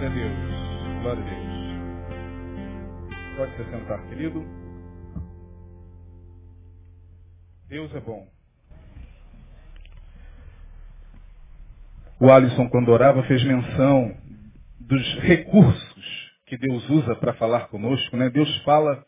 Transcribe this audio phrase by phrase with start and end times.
[0.00, 0.32] Glória a Deus.
[1.02, 1.50] Glória a Deus.
[3.36, 4.46] Pode se sentar, querido.
[7.68, 8.26] Deus é bom.
[12.18, 14.16] O Alisson, quando orava, fez menção
[14.80, 18.16] dos recursos que Deus usa para falar conosco.
[18.16, 18.30] Né?
[18.30, 19.04] Deus fala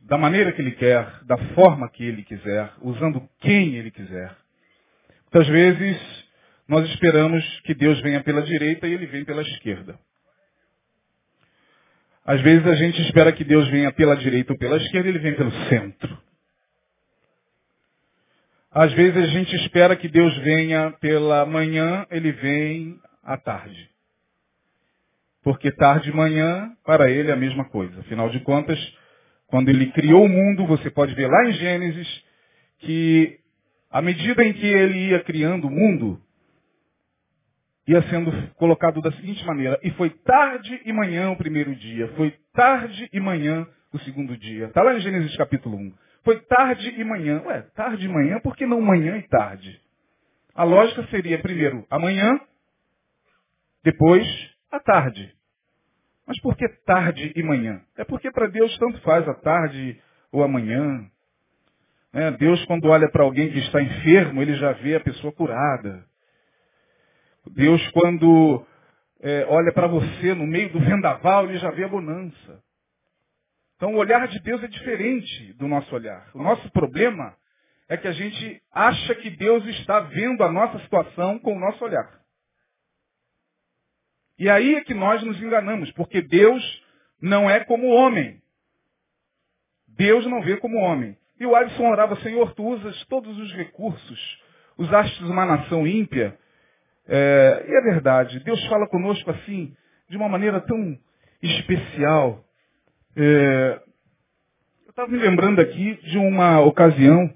[0.00, 4.34] da maneira que Ele quer, da forma que Ele quiser, usando quem Ele quiser.
[5.24, 6.29] Muitas vezes
[6.70, 9.98] nós esperamos que Deus venha pela direita e Ele vem pela esquerda.
[12.24, 15.34] Às vezes a gente espera que Deus venha pela direita ou pela esquerda Ele vem
[15.34, 16.16] pelo centro.
[18.70, 23.90] Às vezes a gente espera que Deus venha pela manhã, Ele vem à tarde.
[25.42, 27.98] Porque tarde e manhã, para Ele é a mesma coisa.
[27.98, 28.78] Afinal de contas,
[29.48, 32.24] quando Ele criou o mundo, você pode ver lá em Gênesis,
[32.78, 33.40] que
[33.90, 36.22] à medida em que Ele ia criando o mundo,
[37.90, 42.30] ia sendo colocado da seguinte maneira, e foi tarde e manhã o primeiro dia, foi
[42.54, 44.66] tarde e manhã o segundo dia.
[44.66, 45.92] Está lá em Gênesis capítulo 1.
[46.22, 47.42] Foi tarde e manhã.
[47.46, 49.80] Ué, tarde e manhã, por que não manhã e tarde?
[50.54, 52.38] A lógica seria primeiro amanhã,
[53.82, 54.24] depois
[54.70, 55.34] a tarde.
[56.24, 57.80] Mas por que tarde e manhã?
[57.96, 61.10] É porque para Deus tanto faz a tarde ou amanhã.
[62.12, 66.08] É, Deus, quando olha para alguém que está enfermo, ele já vê a pessoa curada.
[67.54, 68.64] Deus, quando
[69.20, 72.62] é, olha para você no meio do vendaval, ele já vê a bonança.
[73.76, 76.30] Então o olhar de Deus é diferente do nosso olhar.
[76.34, 77.34] O nosso problema
[77.88, 81.84] é que a gente acha que Deus está vendo a nossa situação com o nosso
[81.84, 82.20] olhar.
[84.38, 86.62] E aí é que nós nos enganamos, porque Deus
[87.20, 88.40] não é como o homem.
[89.88, 91.16] Deus não vê como homem.
[91.38, 94.42] E o Alisson orava, Senhor, tu usas todos os recursos,
[94.78, 96.38] usaste uma nação ímpia
[97.12, 99.74] é, e é verdade, Deus fala conosco assim,
[100.08, 100.96] de uma maneira tão
[101.42, 102.44] especial.
[103.16, 103.80] É,
[104.86, 107.34] eu estava me lembrando aqui de uma ocasião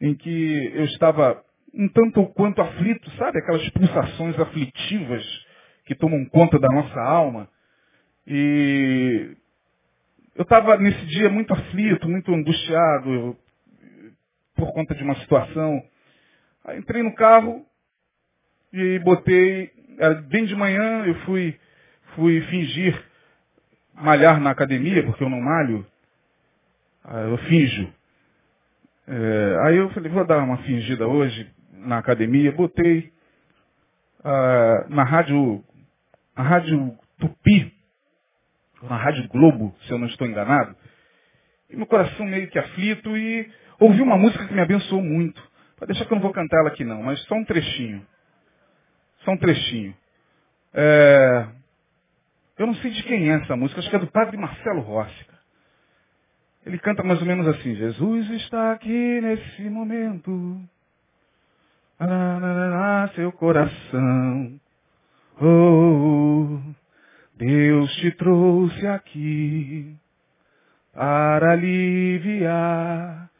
[0.00, 3.38] em que eu estava um tanto quanto aflito, sabe?
[3.38, 5.22] Aquelas pulsações aflitivas
[5.84, 7.46] que tomam conta da nossa alma.
[8.26, 9.36] E
[10.34, 13.36] eu estava nesse dia muito aflito, muito angustiado
[14.54, 15.82] por conta de uma situação.
[16.64, 17.66] Aí entrei no carro,
[18.74, 19.70] e botei,
[20.28, 21.56] bem de manhã, eu fui,
[22.16, 23.00] fui fingir
[23.94, 25.86] malhar na academia, porque eu não malho,
[27.04, 27.94] ah, eu finjo.
[29.06, 33.12] É, aí eu falei, vou dar uma fingida hoje na academia, botei
[34.24, 35.62] ah, na rádio,
[36.36, 37.72] na rádio Tupi,
[38.82, 40.74] na rádio Globo, se eu não estou enganado,
[41.70, 43.48] e meu coração meio que aflito e
[43.78, 45.40] ouvi uma música que me abençoou muito.
[45.76, 48.04] Pode deixar que eu não vou cantar ela aqui não, mas só um trechinho.
[49.24, 49.94] Só um trechinho.
[50.72, 51.46] É...
[52.58, 55.26] Eu não sei de quem é essa música, acho que é do padre Marcelo Rossi.
[56.64, 60.60] Ele canta mais ou menos assim, Jesus está aqui nesse momento.
[61.98, 64.60] Ararará, seu coração.
[65.40, 66.58] Oh,
[67.36, 69.96] Deus te trouxe aqui
[70.92, 73.30] para aliviar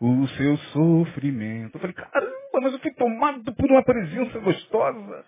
[0.00, 1.74] o seu sofrimento.
[1.76, 5.24] Eu falei, caramba, mas eu fui tomado por uma presença gostosa.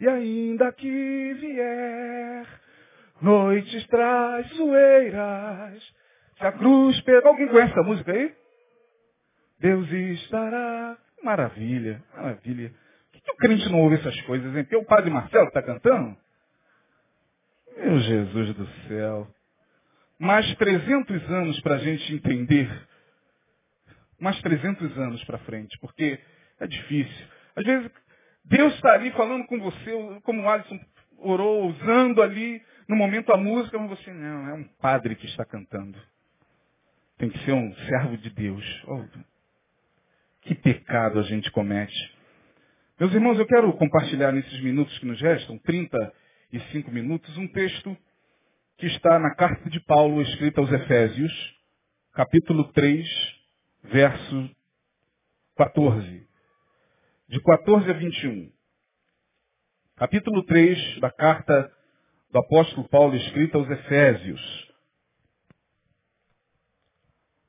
[0.00, 2.46] E ainda que vier
[3.20, 5.82] noites traiçoeiras,
[6.38, 7.28] se a cruz pegar...
[7.28, 8.34] Alguém conhece essa música aí?
[9.60, 10.98] Deus estará...
[11.22, 12.70] Maravilha, maravilha.
[12.70, 14.64] Por que, que o crente não ouve essas coisas, hein?
[14.64, 16.16] Porque o padre Marcelo está cantando?
[17.76, 19.28] Meu Jesus do céu.
[20.18, 22.68] Mais 300 anos para a gente entender
[24.22, 26.18] mais 300 anos para frente, porque
[26.60, 27.26] é difícil.
[27.56, 27.90] Às vezes,
[28.44, 30.78] Deus está ali falando com você, como o Alisson
[31.18, 35.44] orou, usando ali, no momento a música, mas você não, é um padre que está
[35.44, 35.98] cantando.
[37.18, 38.84] Tem que ser um servo de Deus.
[38.86, 39.04] Oh,
[40.42, 42.16] que pecado a gente comete.
[42.98, 47.96] Meus irmãos, eu quero compartilhar nesses minutos que nos restam, 35 minutos, um texto
[48.78, 51.32] que está na carta de Paulo escrita aos Efésios,
[52.12, 53.41] capítulo 3,
[53.82, 54.50] verso
[55.56, 56.26] 14.
[57.28, 58.52] De 14 a 21.
[59.96, 61.72] Capítulo 3 da carta
[62.30, 64.72] do apóstolo Paulo escrita aos Efésios.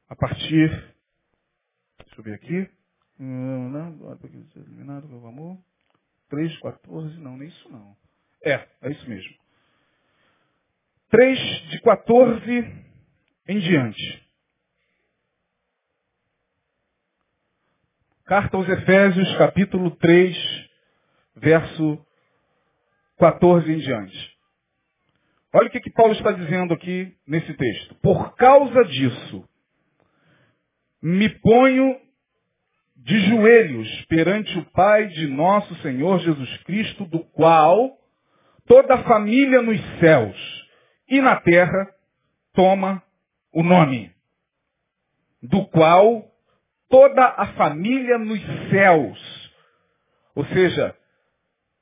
[0.10, 0.70] A partir.
[2.00, 2.70] Deixa eu ver aqui.
[4.56, 5.58] Eliminado pelo amor.
[6.30, 7.96] 3, 14, não, nem isso não.
[8.44, 9.36] É, é isso mesmo.
[11.10, 11.40] 3
[11.70, 12.86] de 14
[13.48, 14.23] em diante.
[18.26, 20.38] Carta aos Efésios, capítulo 3,
[21.36, 22.00] verso
[23.20, 24.38] 14 em diante.
[25.54, 27.96] Olha o que, que Paulo está dizendo aqui nesse texto.
[27.96, 29.44] Por causa disso,
[31.02, 32.00] me ponho
[32.96, 37.92] de joelhos perante o Pai de nosso Senhor Jesus Cristo, do qual
[38.66, 40.70] toda a família nos céus
[41.10, 41.94] e na terra
[42.54, 43.04] toma
[43.52, 44.14] o nome.
[45.42, 46.33] Do qual
[46.94, 49.52] toda a família nos céus,
[50.36, 50.96] ou seja,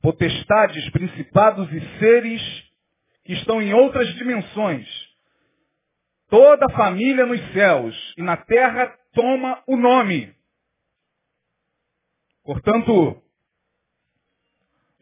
[0.02, 2.42] potestades, principados e seres
[3.26, 4.88] que estão em outras dimensões,
[6.30, 10.34] toda a família nos céus e na terra toma o nome.
[12.46, 13.22] Portanto,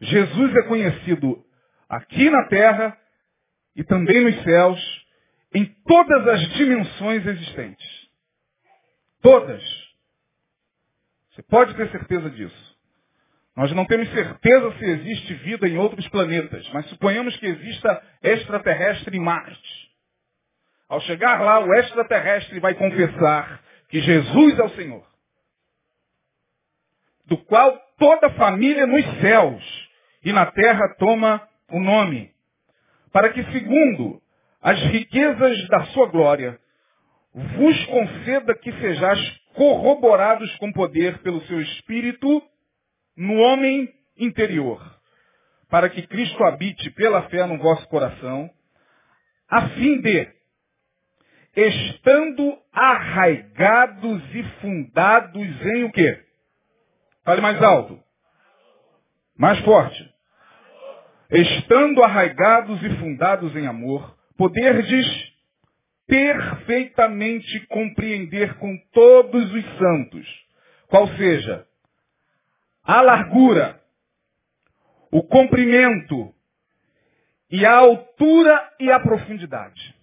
[0.00, 1.46] Jesus é conhecido
[1.88, 2.98] aqui na terra
[3.76, 5.06] e também nos céus,
[5.54, 8.10] em todas as dimensões existentes.
[9.22, 9.79] Todas.
[11.40, 12.76] Você pode ter certeza disso.
[13.56, 19.16] Nós não temos certeza se existe vida em outros planetas, mas suponhamos que exista extraterrestre
[19.16, 19.90] em Marte.
[20.88, 25.06] Ao chegar lá, o extraterrestre vai confessar que Jesus é o Senhor.
[27.26, 29.88] Do qual toda a família nos céus
[30.22, 32.32] e na terra toma o nome.
[33.12, 34.20] Para que, segundo
[34.60, 36.58] as riquezas da sua glória,
[37.32, 42.42] vos conceda que sejais corroborados com poder pelo seu Espírito
[43.16, 44.80] no homem interior,
[45.68, 48.50] para que Cristo habite pela fé no vosso coração,
[49.48, 50.28] a fim de,
[51.56, 56.24] estando arraigados e fundados em o quê?
[57.24, 58.00] Fale mais alto.
[59.36, 60.14] Mais forte.
[61.30, 65.29] Estando arraigados e fundados em amor, poderdes
[66.10, 70.26] perfeitamente compreender com todos os santos,
[70.88, 71.64] qual seja
[72.82, 73.80] a largura,
[75.12, 76.34] o comprimento
[77.48, 79.94] e a altura e a profundidade.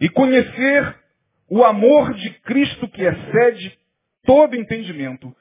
[0.00, 0.98] E conhecer
[1.50, 3.78] o amor de Cristo que excede
[4.22, 5.36] todo entendimento,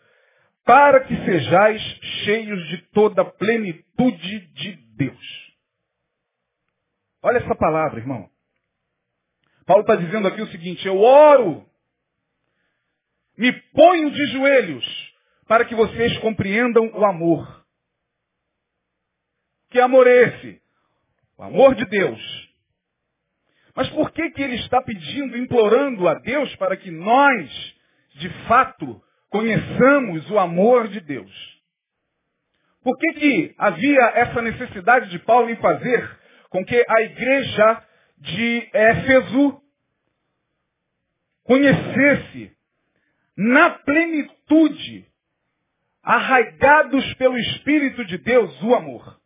[0.66, 1.82] para que sejais
[2.26, 5.54] cheios de toda a plenitude de Deus.
[7.22, 8.33] Olha essa palavra, irmão.
[9.74, 11.66] Paulo está dizendo aqui o seguinte, eu oro,
[13.36, 15.14] me ponho de joelhos,
[15.48, 17.66] para que vocês compreendam o amor.
[19.72, 20.62] Que amor é esse?
[21.36, 22.22] O amor de Deus.
[23.76, 27.76] Mas por que, que ele está pedindo, implorando a Deus para que nós,
[28.14, 31.62] de fato, conheçamos o amor de Deus?
[32.84, 36.20] Por que, que havia essa necessidade de Paulo em fazer
[36.52, 37.84] com que a igreja
[38.20, 39.63] de Éfeso
[41.44, 42.56] conhecesse
[43.36, 45.08] na plenitude,
[46.02, 49.22] arraigados pelo Espírito de Deus, o amor?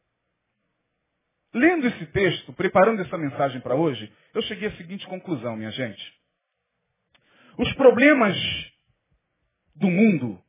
[1.54, 6.14] Lendo esse texto, preparando essa mensagem para hoje, eu cheguei à seguinte conclusão, minha gente.
[7.58, 8.36] Os problemas
[9.76, 10.42] do mundo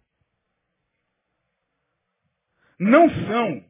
[2.79, 3.65] não são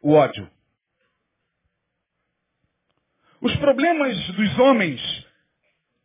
[0.00, 0.50] o ódio.
[3.40, 5.23] Os problemas dos homens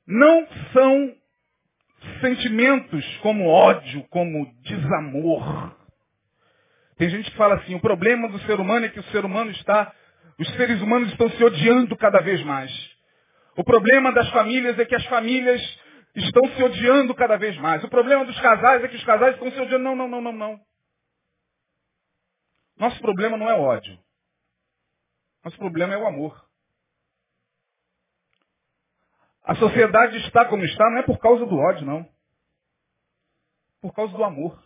[0.09, 1.15] não são
[2.19, 5.77] sentimentos como ódio, como desamor.
[6.97, 9.51] Tem gente que fala assim, o problema do ser humano é que o ser humano
[9.51, 9.93] está,
[10.39, 12.71] os seres humanos estão se odiando cada vez mais.
[13.55, 15.61] O problema das famílias é que as famílias
[16.15, 17.83] estão se odiando cada vez mais.
[17.83, 19.83] O problema dos casais é que os casais estão se odiando.
[19.83, 20.59] Não, não, não, não, não.
[22.77, 23.95] Nosso problema não é ódio.
[25.45, 26.48] Nosso problema é o amor.
[29.49, 32.07] A sociedade está como está não é por causa do ódio, não.
[33.81, 34.63] Por causa do amor.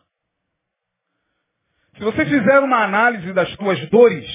[1.93, 4.27] Se você fizer uma análise das tuas dores,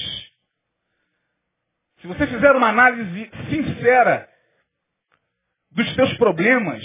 [2.01, 4.27] se você fizer uma análise sincera
[5.69, 6.83] dos teus problemas,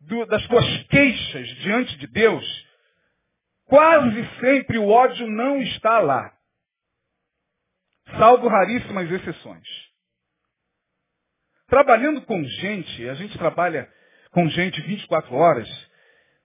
[0.00, 2.44] do, das tuas queixas diante de Deus,
[3.66, 6.36] quase sempre o ódio não está lá.
[8.18, 9.83] Salvo raríssimas exceções.
[11.74, 13.88] Trabalhando com gente, a gente trabalha
[14.30, 15.68] com gente 24 horas,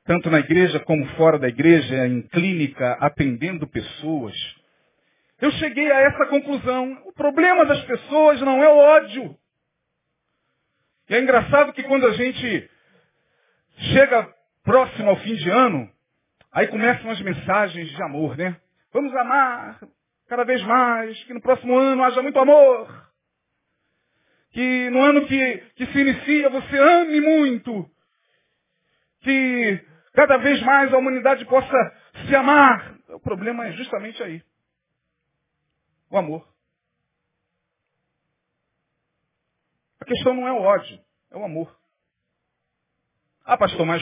[0.04, 4.34] tanto na igreja como fora da igreja, em clínica, atendendo pessoas.
[5.40, 7.04] Eu cheguei a essa conclusão.
[7.06, 9.38] O problema das pessoas não é o ódio.
[11.08, 12.72] E é engraçado que quando a gente
[13.94, 14.34] chega
[14.64, 15.88] próximo ao fim de ano,
[16.52, 18.60] aí começam as mensagens de amor, né?
[18.92, 19.80] Vamos amar
[20.28, 23.09] cada vez mais, que no próximo ano haja muito amor.
[24.52, 27.90] Que no ano que, que se inicia você ame muito.
[29.22, 31.78] Que cada vez mais a humanidade possa
[32.28, 32.98] se amar.
[33.10, 34.42] O problema é justamente aí.
[36.10, 36.48] O amor.
[40.02, 41.00] A questão não é o ódio,
[41.32, 41.78] é o amor.
[43.46, 44.02] Ah, pastor, mas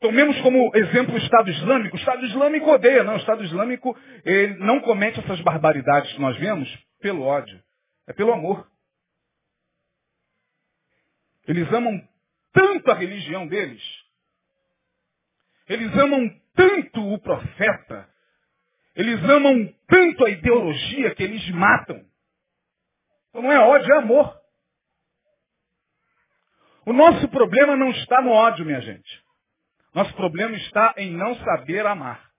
[0.00, 1.96] tomemos como exemplo o Estado Islâmico.
[1.96, 3.14] O Estado Islâmico odeia, não.
[3.14, 6.68] O Estado Islâmico ele não comete essas barbaridades que nós vemos
[7.00, 7.62] pelo ódio.
[8.06, 8.71] É pelo amor.
[11.46, 12.08] Eles amam
[12.52, 13.82] tanto a religião deles.
[15.68, 18.08] Eles amam tanto o profeta.
[18.94, 22.04] Eles amam tanto a ideologia que eles matam.
[23.30, 24.40] Então não é ódio, é amor.
[26.84, 29.22] O nosso problema não está no ódio, minha gente.
[29.94, 32.30] Nosso problema está em não saber amar.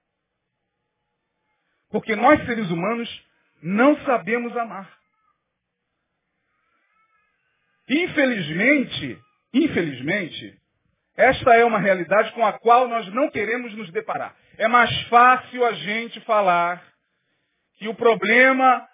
[1.90, 3.26] Porque nós, seres humanos,
[3.62, 5.03] não sabemos amar.
[7.88, 9.20] Infelizmente,
[9.54, 10.60] infelizmente,
[11.16, 14.36] esta é uma realidade com a qual nós não queremos nos deparar.
[14.58, 16.84] É mais fácil a gente falar
[17.78, 18.88] que o problema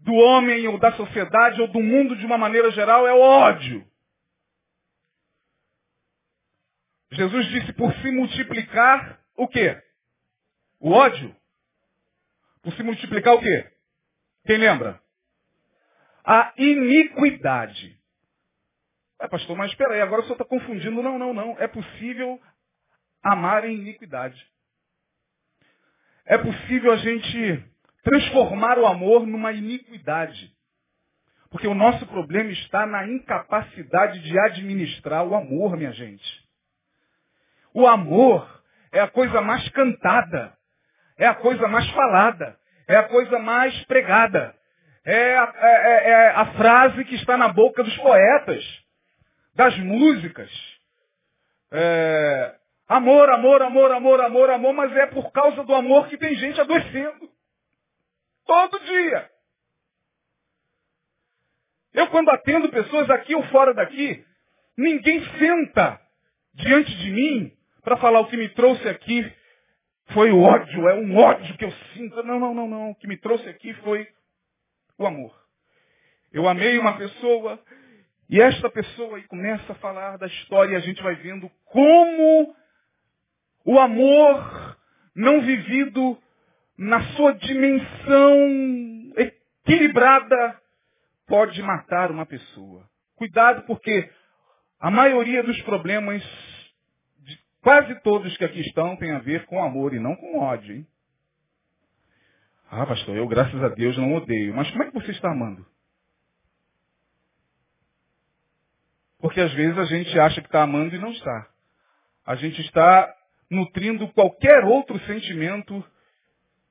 [0.00, 3.86] do homem ou da sociedade ou do mundo de uma maneira geral é o ódio.
[7.12, 9.80] Jesus disse por se multiplicar o quê?
[10.80, 11.34] O ódio.
[12.62, 13.70] Por se multiplicar o quê?
[14.46, 15.01] Quem lembra?
[16.24, 17.98] A iniquidade.
[19.20, 21.02] É, pastor, mas espera aí, agora o senhor está confundindo.
[21.02, 21.56] Não, não, não.
[21.58, 22.40] É possível
[23.22, 24.44] amar em iniquidade.
[26.24, 27.64] É possível a gente
[28.02, 30.52] transformar o amor numa iniquidade.
[31.50, 36.42] Porque o nosso problema está na incapacidade de administrar o amor, minha gente.
[37.74, 40.56] O amor é a coisa mais cantada,
[41.18, 44.54] é a coisa mais falada, é a coisa mais pregada.
[45.04, 48.64] É a, é, é, é a frase que está na boca dos poetas,
[49.54, 50.50] das músicas.
[51.70, 52.54] É,
[52.88, 56.60] amor, amor, amor, amor, amor, amor, mas é por causa do amor que tem gente
[56.60, 57.30] adoecendo.
[58.46, 59.30] Todo dia.
[61.94, 64.24] Eu quando atendo pessoas aqui ou fora daqui,
[64.76, 66.00] ninguém senta
[66.54, 69.32] diante de mim para falar o que me trouxe aqui
[70.12, 72.22] foi o ódio, é um ódio que eu sinto.
[72.22, 72.90] Não, não, não, não.
[72.90, 74.06] O que me trouxe aqui foi
[74.98, 75.34] o amor.
[76.32, 77.58] Eu amei uma pessoa
[78.28, 82.54] e esta pessoa aí começa a falar da história e a gente vai vendo como
[83.64, 84.76] o amor
[85.14, 86.18] não vivido
[86.76, 90.60] na sua dimensão equilibrada
[91.26, 92.88] pode matar uma pessoa.
[93.16, 94.10] Cuidado porque
[94.80, 96.22] a maioria dos problemas
[97.62, 100.86] Quase todos que aqui estão têm a ver com amor e não com ódio, hein?
[102.74, 104.54] Ah, pastor, eu graças a Deus não odeio.
[104.54, 105.66] Mas como é que você está amando?
[109.18, 111.50] Porque às vezes a gente acha que está amando e não está.
[112.24, 113.14] A gente está
[113.50, 115.84] nutrindo qualquer outro sentimento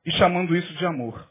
[0.03, 1.29] e chamando isso de amor.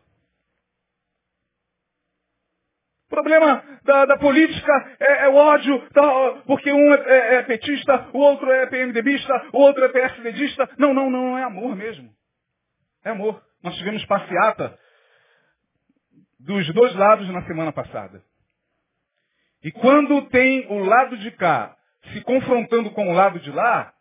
[3.07, 7.43] O problema da, da política é, é, o ódio, tá, porque um é, é, é,
[7.43, 10.71] petista, o outro é PMDBista, o outro é PSDBista.
[10.79, 12.09] Não, não, não, é amor mesmo.
[13.05, 13.50] É amor.
[13.63, 14.79] Nós tivemos passeata
[16.39, 18.23] dos dois lados na semana passada.
[19.63, 21.77] E quando tem o lado de cá
[22.13, 23.93] se confrontando com o lado de lá,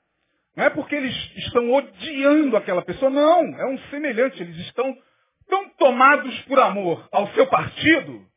[0.55, 4.41] não é porque eles estão odiando aquela pessoa, não, é um semelhante.
[4.41, 4.97] Eles estão
[5.47, 8.29] tão tomados por amor ao seu partido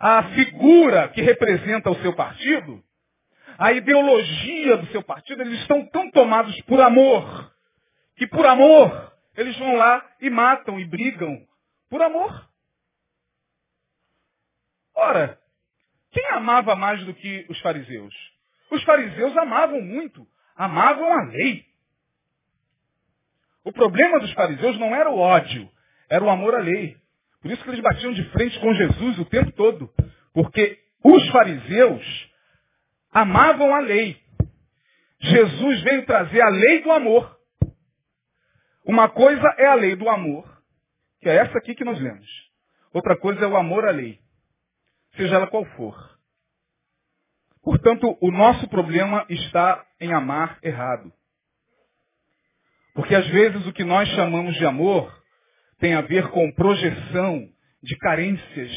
[0.00, 2.82] a figura que representa o seu partido,
[3.58, 7.52] a ideologia do seu partido, eles estão tão tomados por amor,
[8.16, 9.09] que por amor
[9.40, 11.46] eles vão lá e matam e brigam.
[11.88, 12.48] Por amor.
[14.94, 15.40] Ora,
[16.12, 18.14] quem amava mais do que os fariseus?
[18.70, 21.64] Os fariseus amavam muito, amavam a lei.
[23.64, 25.70] O problema dos fariseus não era o ódio,
[26.08, 26.96] era o amor à lei.
[27.40, 29.90] Por isso que eles batiam de frente com Jesus o tempo todo.
[30.34, 32.30] Porque os fariseus
[33.10, 34.20] amavam a lei.
[35.18, 37.39] Jesus veio trazer a lei do amor.
[38.90, 40.44] Uma coisa é a lei do amor,
[41.20, 42.26] que é essa aqui que nós lemos.
[42.92, 44.18] Outra coisa é o amor à lei,
[45.14, 45.94] seja ela qual for.
[47.62, 51.12] Portanto, o nosso problema está em amar errado.
[52.92, 55.22] Porque às vezes o que nós chamamos de amor
[55.78, 57.48] tem a ver com projeção
[57.80, 58.72] de carências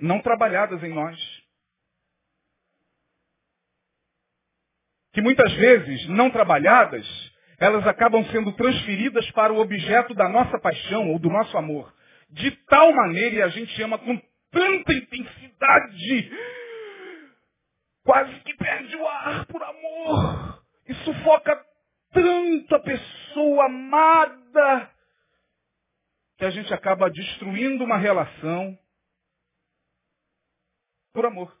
[0.00, 1.18] não trabalhadas em nós.
[5.12, 7.04] Que muitas vezes, não trabalhadas,
[7.58, 11.92] elas acabam sendo transferidas para o objeto da nossa paixão ou do nosso amor.
[12.30, 14.20] De tal maneira, e a gente ama com
[14.50, 16.30] tanta intensidade,
[18.04, 20.62] quase que perde o ar por amor.
[20.88, 21.64] E sufoca
[22.12, 24.90] tanto a pessoa amada
[26.38, 28.78] que a gente acaba destruindo uma relação
[31.12, 31.56] por amor.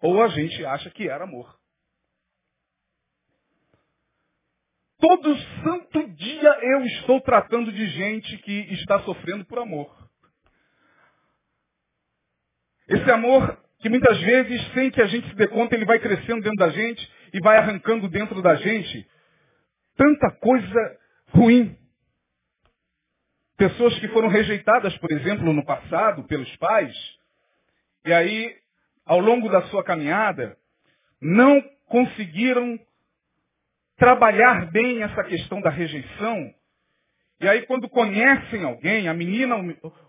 [0.00, 1.61] Ou a gente acha que era amor.
[5.02, 9.92] Todo santo dia eu estou tratando de gente que está sofrendo por amor.
[12.86, 16.40] Esse amor que muitas vezes, sem que a gente se dê conta, ele vai crescendo
[16.40, 19.04] dentro da gente e vai arrancando dentro da gente
[19.96, 20.98] tanta coisa
[21.30, 21.76] ruim.
[23.56, 26.94] Pessoas que foram rejeitadas, por exemplo, no passado pelos pais,
[28.06, 28.56] e aí,
[29.04, 30.56] ao longo da sua caminhada,
[31.20, 32.78] não conseguiram
[34.02, 36.52] trabalhar bem essa questão da rejeição.
[37.40, 39.54] E aí, quando conhecem alguém, a menina,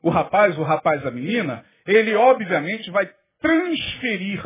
[0.02, 3.08] o rapaz, o rapaz, a menina, ele obviamente vai
[3.40, 4.44] transferir.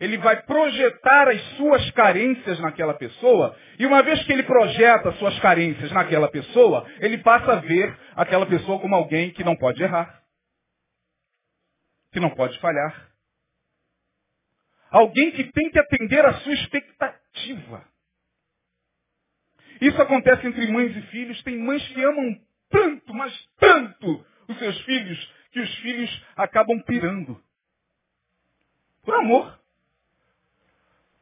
[0.00, 5.38] Ele vai projetar as suas carências naquela pessoa, e uma vez que ele projeta suas
[5.40, 10.22] carências naquela pessoa, ele passa a ver aquela pessoa como alguém que não pode errar,
[12.12, 13.10] que não pode falhar.
[14.90, 17.97] Alguém que tem que atender a sua expectativa.
[19.80, 21.42] Isso acontece entre mães e filhos.
[21.42, 27.40] Tem mães que amam tanto, mas tanto os seus filhos, que os filhos acabam pirando.
[29.02, 29.58] Por amor.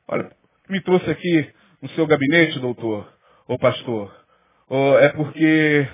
[0.08, 0.36] Olha,
[0.68, 3.12] me trouxe aqui no seu gabinete, doutor,
[3.46, 4.26] ou pastor,
[4.68, 5.88] ou é porque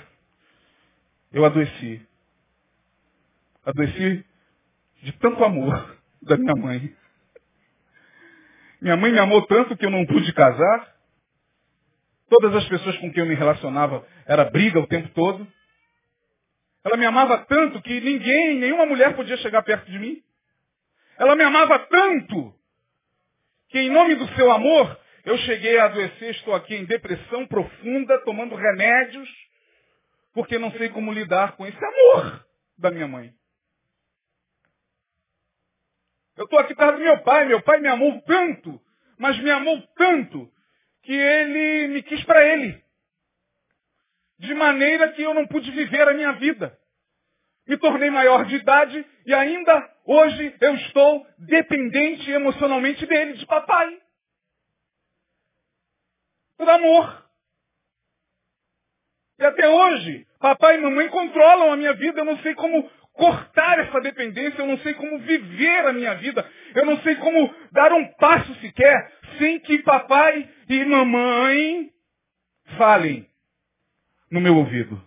[1.33, 2.07] eu adoeci.
[3.64, 4.25] Adoeci
[5.02, 6.95] de tanto amor da minha mãe.
[8.81, 10.92] Minha mãe me amou tanto que eu não pude casar.
[12.33, 15.47] Todas as pessoas com quem eu me relacionava era briga o tempo todo.
[16.83, 20.23] Ela me amava tanto que ninguém, nenhuma mulher podia chegar perto de mim.
[21.19, 22.55] Ela me amava tanto
[23.69, 28.19] que em nome do seu amor eu cheguei a adoecer, estou aqui em depressão profunda,
[28.25, 29.29] tomando remédios,
[30.33, 32.47] porque não sei como lidar com esse amor
[32.78, 33.35] da minha mãe.
[36.39, 38.80] Eu estou aqui perto do meu pai, meu pai me amou tanto,
[39.19, 40.50] mas me amou tanto,
[41.02, 42.82] que ele me quis para ele.
[44.38, 46.76] De maneira que eu não pude viver a minha vida.
[47.67, 54.00] Me tornei maior de idade e ainda hoje eu estou dependente emocionalmente dele, de papai.
[56.56, 57.23] Por amor.
[59.38, 62.21] E até hoje, papai e mamãe controlam a minha vida.
[62.21, 66.49] Eu não sei como cortar essa dependência, eu não sei como viver a minha vida,
[66.75, 71.91] eu não sei como dar um passo sequer sem que papai e mamãe
[72.77, 73.27] falem
[74.31, 75.03] no meu ouvido.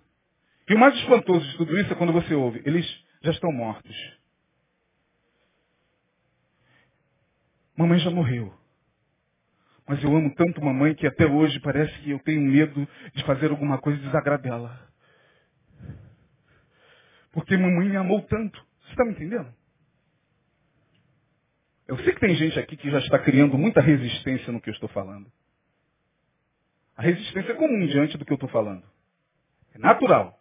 [0.70, 2.86] E o mais espantoso de tudo isso é quando você ouve, eles
[3.22, 3.96] já estão mortos.
[7.78, 8.54] Mamãe já morreu.
[9.88, 13.52] Mas eu amo tanto mamãe que até hoje parece que eu tenho medo de fazer
[13.52, 14.95] alguma coisa e desagradar ela.
[17.36, 18.66] Porque mamãe me amou tanto.
[18.82, 19.54] Você está me entendendo?
[21.86, 24.74] Eu sei que tem gente aqui que já está criando muita resistência no que eu
[24.74, 25.30] estou falando.
[26.96, 28.84] A resistência é comum diante do que eu estou falando.
[29.74, 30.40] É natural.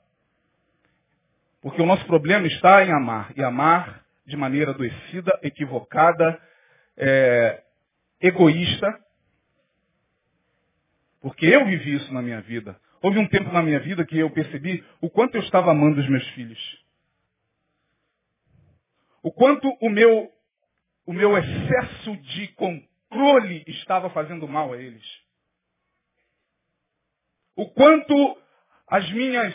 [1.61, 3.33] Porque o nosso problema está em amar.
[3.37, 6.41] E amar de maneira adoecida, equivocada,
[6.97, 7.65] é,
[8.21, 9.01] egoísta.
[11.21, 12.81] Porque eu vivi isso na minha vida.
[13.03, 16.09] Houve um tempo na minha vida que eu percebi o quanto eu estava amando os
[16.09, 16.84] meus filhos.
[19.25, 20.31] O quanto o meu,
[21.07, 25.03] o meu excesso de controle estava fazendo mal a eles.
[27.57, 28.39] O quanto
[28.87, 29.55] as minhas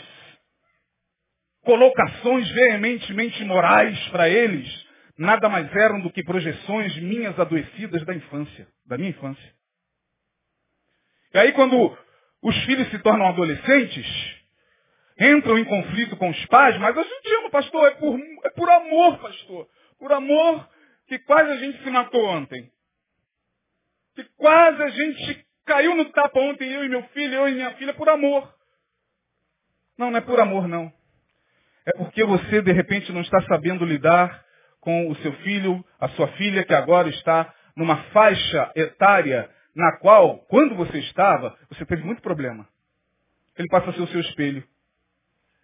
[1.61, 8.67] colocações veementemente morais para eles nada mais eram do que projeções minhas adoecidas da infância,
[8.87, 9.53] da minha infância.
[11.31, 11.95] E aí quando
[12.41, 14.38] os filhos se tornam adolescentes,
[15.19, 18.69] entram em conflito com os pais, mas a gente ama, pastor, é por, é por
[18.69, 19.67] amor, pastor.
[19.99, 20.69] Por amor
[21.07, 22.71] que quase a gente se matou ontem.
[24.15, 27.71] Que quase a gente caiu no tapa ontem, eu e meu filho, eu e minha
[27.75, 28.53] filha, por amor.
[29.97, 30.91] Não, não é por amor, não.
[31.85, 34.45] É porque você, de repente, não está sabendo lidar
[34.79, 40.39] com o seu filho, a sua filha, que agora está numa faixa etária na qual,
[40.49, 42.67] quando você estava, você teve muito problema.
[43.57, 44.63] Ele passa a ser o seu espelho.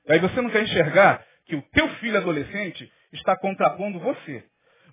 [0.08, 4.44] E aí você não quer enxergar que o teu filho adolescente está contrapondo você.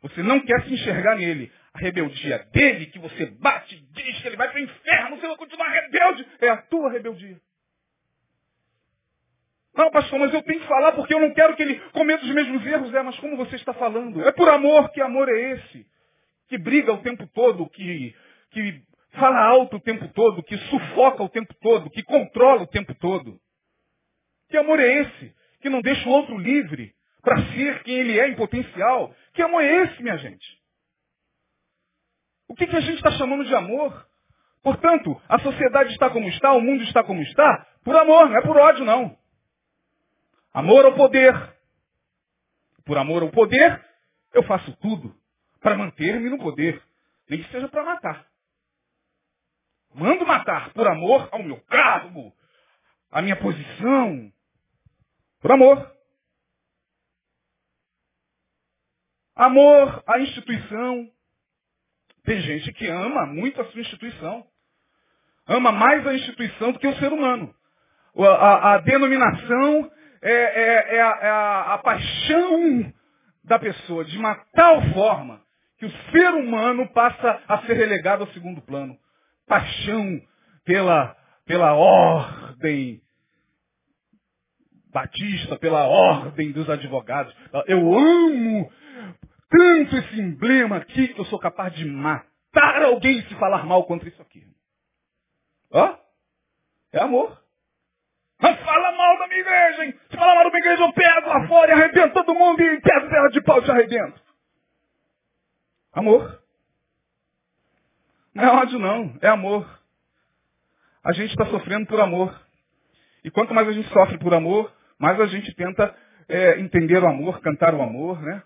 [0.02, 1.52] Você não quer se enxergar nele.
[1.74, 5.36] A rebeldia dele, que você bate, diz que ele vai para o inferno, você vai
[5.36, 7.40] continuar rebelde, é a tua rebeldia.
[9.74, 12.30] Não, pastor, mas eu tenho que falar porque eu não quero que ele cometa os
[12.30, 12.92] mesmos erros.
[12.92, 14.26] É, mas como você está falando?
[14.26, 14.90] É por amor.
[14.90, 15.86] Que amor é esse?
[16.48, 18.14] Que briga o tempo todo, que,
[18.50, 22.94] que fala alto o tempo todo, que sufoca o tempo todo, que controla o tempo
[22.96, 23.40] todo.
[24.52, 25.34] Que amor é esse?
[25.62, 29.14] Que não deixa o outro livre para ser quem ele é em potencial.
[29.32, 30.46] Que amor é esse, minha gente?
[32.46, 34.06] O que, que a gente está chamando de amor?
[34.62, 38.42] Portanto, a sociedade está como está, o mundo está como está, por amor, não é
[38.42, 39.16] por ódio, não.
[40.52, 41.34] Amor ao poder.
[42.84, 43.82] Por amor ao poder,
[44.34, 45.16] eu faço tudo
[45.62, 46.82] para manter-me no poder,
[47.26, 48.26] nem que seja para matar.
[49.94, 52.34] Mando matar por amor ao meu cargo,
[53.10, 54.30] à minha posição.
[55.42, 55.92] Por amor.
[59.34, 61.10] Amor à instituição.
[62.24, 64.46] Tem gente que ama muito a sua instituição.
[65.48, 67.52] Ama mais a instituição do que o ser humano.
[68.16, 69.90] A, a, a denominação
[70.22, 71.30] é, é, é, a, é
[71.74, 72.92] a, paixão
[73.42, 75.42] da pessoa de uma tal forma
[75.76, 78.96] que o ser humano passa a ser relegado ao segundo plano.
[79.48, 80.22] Paixão
[80.64, 83.01] pela, pela ordem
[84.92, 87.34] batista, pela ordem dos advogados.
[87.66, 88.70] Eu amo
[89.48, 94.08] tanto esse emblema aqui que eu sou capaz de matar alguém se falar mal contra
[94.08, 94.44] isso aqui.
[95.70, 95.96] Ó,
[96.92, 97.40] é amor.
[98.40, 100.00] Não fala mal da minha igreja, hein?
[100.10, 102.80] Se falar mal da minha igreja, eu pego lá fora e arrebento todo mundo e
[102.80, 104.20] pego terra de pau e te arrebento.
[105.92, 106.42] Amor.
[108.34, 109.80] Não é ódio não, é amor.
[111.04, 112.34] A gente está sofrendo por amor.
[113.24, 114.72] E quanto mais a gente sofre por amor,
[115.02, 115.92] mais a gente tenta
[116.28, 118.40] é, entender o amor, cantar o amor, né?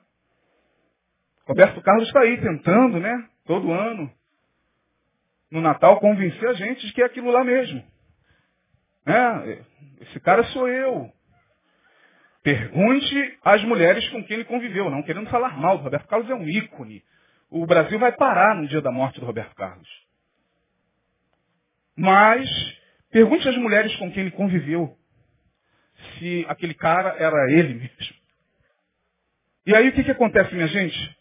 [1.47, 3.29] Roberto Carlos está aí tentando, né?
[3.45, 4.11] Todo ano,
[5.51, 7.85] no Natal, convencer a gente de que é aquilo lá mesmo.
[9.05, 9.62] É,
[10.01, 11.12] esse cara sou eu.
[12.42, 15.77] Pergunte às mulheres com quem ele conviveu, não querendo falar mal.
[15.77, 17.05] O Roberto Carlos é um ícone.
[17.51, 19.88] O Brasil vai parar no dia da morte do Roberto Carlos.
[21.95, 22.49] Mas,
[23.11, 24.97] pergunte às mulheres com quem ele conviveu
[26.18, 28.16] se aquele cara era ele mesmo.
[29.66, 31.16] E aí o que, que acontece, minha gente?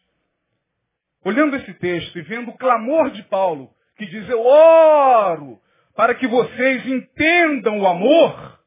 [1.23, 5.59] Olhando esse texto e vendo o clamor de Paulo, que diz, eu oro
[5.95, 8.59] para que vocês entendam o amor,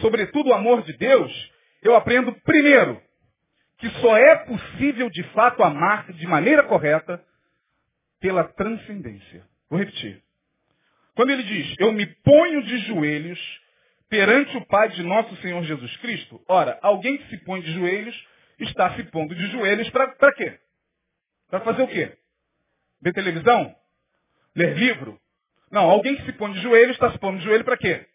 [0.00, 3.00] sobretudo o amor de Deus, eu aprendo primeiro
[3.78, 7.22] que só é possível de fato amar de maneira correta
[8.18, 9.46] pela transcendência.
[9.68, 10.22] Vou repetir.
[11.14, 13.38] Quando ele diz, eu me ponho de joelhos
[14.08, 18.16] perante o Pai de nosso Senhor Jesus Cristo, ora, alguém que se põe de joelhos
[18.60, 20.58] está se pondo de joelhos para quê?
[21.50, 22.16] Para fazer o quê?
[23.02, 23.74] Ver televisão?
[24.54, 25.20] Ler livro?
[25.70, 28.06] Não, alguém que se põe de joelho está se pondo de joelho para quê?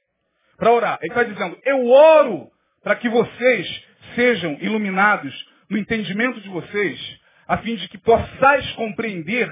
[0.58, 0.98] Para orar.
[1.02, 2.52] Ele está dizendo, eu oro
[2.84, 5.34] para que vocês sejam iluminados
[5.70, 9.50] no entendimento de vocês, a fim de que possais compreender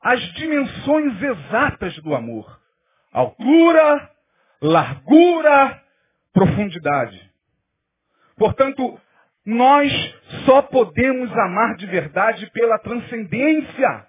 [0.00, 2.60] as dimensões exatas do amor.
[3.12, 4.10] Altura,
[4.60, 5.82] largura,
[6.32, 7.30] profundidade.
[8.36, 9.00] Portanto,
[9.44, 9.92] nós
[10.44, 14.06] só podemos amar de verdade pela transcendência.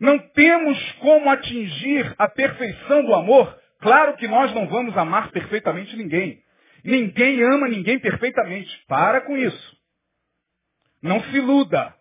[0.00, 3.58] Não temos como atingir a perfeição do amor.
[3.80, 6.42] Claro que nós não vamos amar perfeitamente ninguém.
[6.84, 8.84] Ninguém ama ninguém perfeitamente.
[8.86, 9.76] Para com isso.
[11.02, 11.94] Não se iluda.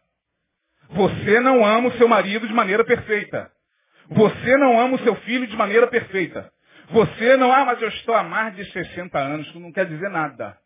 [0.89, 3.51] Você não ama o seu marido de maneira perfeita.
[4.09, 6.51] Você não ama o seu filho de maneira perfeita.
[6.89, 9.53] Você não, ah, mas eu estou há mais de 60 anos.
[9.55, 10.57] Não quer dizer nada.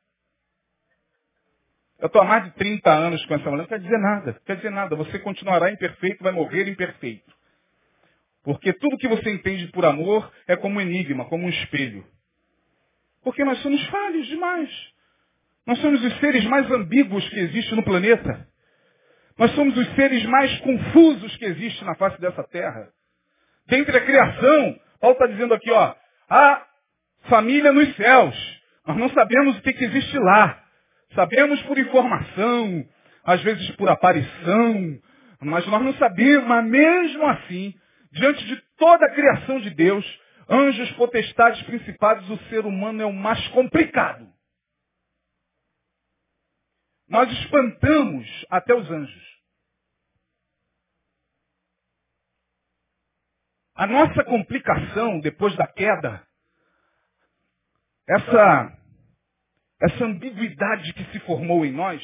[2.00, 3.64] Eu estou há mais de 30 anos com essa mulher.
[3.64, 4.32] Não quer dizer nada.
[4.34, 4.96] Não quer dizer nada.
[4.96, 7.32] Você continuará imperfeito, vai morrer imperfeito.
[8.44, 12.06] Porque tudo que você entende por amor é como um enigma, como um espelho.
[13.24, 14.70] Porque nós somos falhos demais.
[15.66, 18.48] Nós somos os seres mais ambíguos que existem no planeta.
[19.38, 22.92] Nós somos os seres mais confusos que existem na face dessa terra.
[23.72, 25.96] Dentre a criação, Paulo está dizendo aqui, ó,
[26.30, 26.68] a
[27.30, 28.62] família nos céus.
[28.86, 30.62] Nós não sabemos o que, que existe lá.
[31.16, 32.86] Sabemos por informação,
[33.24, 35.00] às vezes por aparição,
[35.40, 37.74] mas nós não sabemos, mas mesmo assim,
[38.12, 40.06] diante de toda a criação de Deus,
[40.50, 44.28] anjos, potestades, principados, o ser humano é o mais complicado.
[47.08, 49.31] Nós espantamos até os anjos.
[53.82, 56.22] A nossa complicação depois da queda,
[58.08, 58.78] essa
[59.82, 62.00] essa ambiguidade que se formou em nós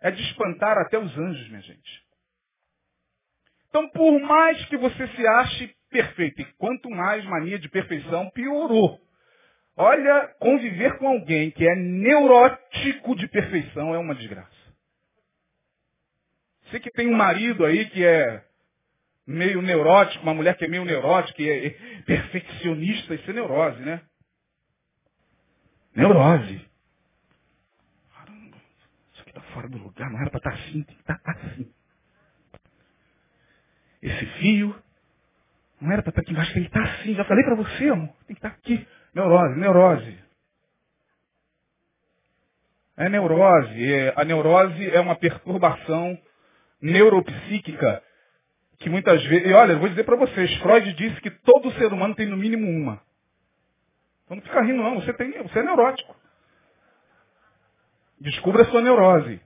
[0.00, 2.02] é de espantar até os anjos, minha gente.
[3.68, 9.00] Então, por mais que você se ache perfeito, e quanto mais mania de perfeição, piorou.
[9.76, 14.74] Olha, conviver com alguém que é neurótico de perfeição é uma desgraça.
[16.64, 18.47] Você que tem um marido aí que é
[19.28, 21.70] meio neurótico, uma mulher que é meio neurótica e é
[22.02, 24.00] perfeccionista, isso é neurose, né?
[25.94, 26.66] Neurose.
[28.14, 28.56] Caramba,
[29.12, 31.18] isso aqui está fora do lugar, não era para estar tá assim, tem que estar
[31.18, 31.70] tá assim.
[34.00, 34.82] Esse fio
[35.78, 37.14] não era para estar tá aqui embaixo, tem que estar assim.
[37.14, 38.88] Já falei para você, amor, tem que estar aqui.
[39.14, 40.18] Neurose, neurose.
[42.96, 43.92] É neurose.
[43.92, 46.18] É, a neurose é uma perturbação
[46.80, 48.02] neuropsíquica
[48.78, 49.48] que muitas vezes.
[49.48, 52.36] E olha, eu vou dizer para vocês, Freud disse que todo ser humano tem no
[52.36, 53.00] mínimo uma.
[54.24, 55.00] Então não fica rindo, não.
[55.00, 56.14] Você, tem, você é neurótico.
[58.20, 59.40] Descubra a sua neurose.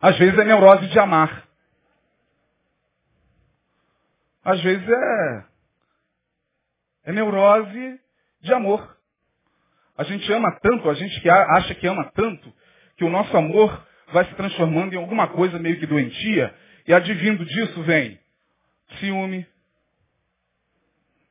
[0.00, 1.48] Às vezes é neurose de amar.
[4.44, 5.44] Às vezes é,
[7.04, 8.00] é neurose
[8.42, 8.94] de amor.
[9.96, 12.52] A gente ama tanto, a gente que acha que ama tanto,
[12.96, 16.54] que o nosso amor vai se transformando em alguma coisa meio que doentia,
[16.86, 18.20] e advindo disso vem
[18.98, 19.46] ciúme,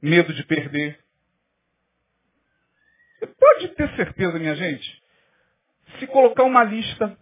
[0.01, 0.99] medo de perder.
[3.19, 5.03] Você pode ter certeza, minha gente,
[5.99, 7.17] se colocar uma lista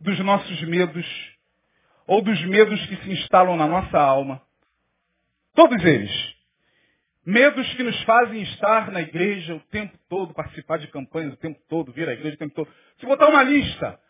[0.00, 1.06] dos nossos medos,
[2.06, 4.40] ou dos medos que se instalam na nossa alma,
[5.54, 6.40] todos eles,
[7.24, 11.60] Medos que nos fazem estar na igreja o tempo todo, participar de campanhas o tempo
[11.68, 12.68] todo, vir à igreja o tempo todo.
[12.98, 14.00] Se botar uma lista.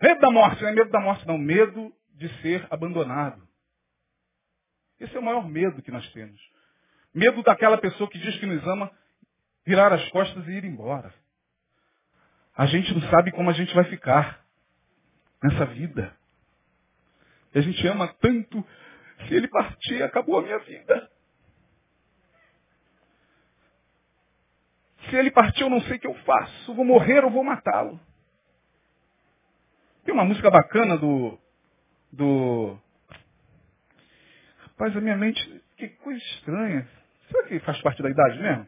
[0.00, 1.38] Medo da morte, não é medo da morte, não.
[1.38, 3.46] Medo de ser abandonado.
[4.98, 6.40] Esse é o maior medo que nós temos.
[7.14, 8.90] Medo daquela pessoa que diz que nos ama
[9.64, 11.12] virar as costas e ir embora.
[12.56, 14.44] A gente não sabe como a gente vai ficar
[15.42, 16.16] nessa vida.
[17.54, 18.64] E a gente ama tanto.
[19.26, 21.10] Se ele partir, acabou a minha vida.
[25.08, 26.74] Se ele partir, eu não sei o que eu faço.
[26.74, 28.00] Vou morrer ou vou matá-lo.
[30.06, 31.36] Tem uma música bacana do.
[32.12, 32.78] do.
[34.60, 35.62] Rapaz, a minha mente.
[35.76, 36.88] Que coisa estranha.
[37.28, 38.66] Será que faz parte da idade mesmo?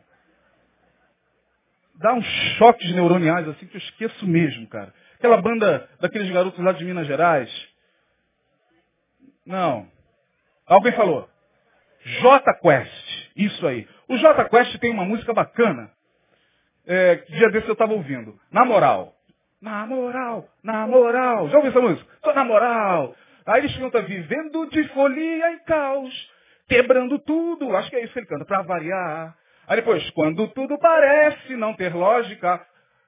[1.94, 2.26] Dá uns
[2.58, 4.92] choques neuroniais assim que eu esqueço mesmo, cara.
[5.14, 7.50] Aquela banda daqueles garotos lá de Minas Gerais.
[9.46, 9.88] Não.
[10.66, 11.28] Alguém falou.
[12.04, 13.30] J Quest.
[13.36, 13.88] Isso aí.
[14.08, 15.90] O J Quest tem uma música bacana
[16.84, 18.38] é, dia desse eu estava ouvindo.
[18.50, 19.14] Na moral.
[19.60, 21.48] Na moral, na moral.
[21.48, 22.18] Já ouviu essa música?
[22.22, 23.14] Tô na moral.
[23.44, 26.30] Aí eles cantam vivendo de folia e caos,
[26.68, 27.74] quebrando tudo.
[27.76, 29.36] Acho que é isso que ele canta, para variar.
[29.66, 32.64] Aí depois, quando tudo parece não ter lógica,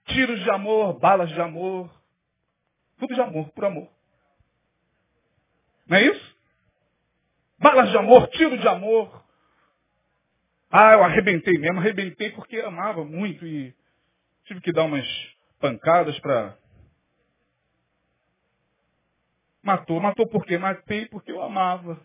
[0.06, 1.90] tiros de amor, balas de amor.
[2.98, 3.88] Tudo de amor, por amor.
[5.86, 6.36] Não é isso?
[7.58, 9.24] Balas de amor, tiro de amor.
[10.70, 13.74] Ah, eu arrebentei mesmo, arrebentei porque amava muito e
[14.46, 15.06] tive que dar umas
[15.60, 16.58] pancadas para.
[19.62, 20.00] Matou.
[20.00, 20.58] Matou por quê?
[20.58, 22.00] Matei porque eu amava.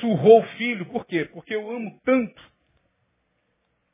[0.00, 1.26] Surrou o filho, por quê?
[1.26, 2.42] Porque eu amo tanto.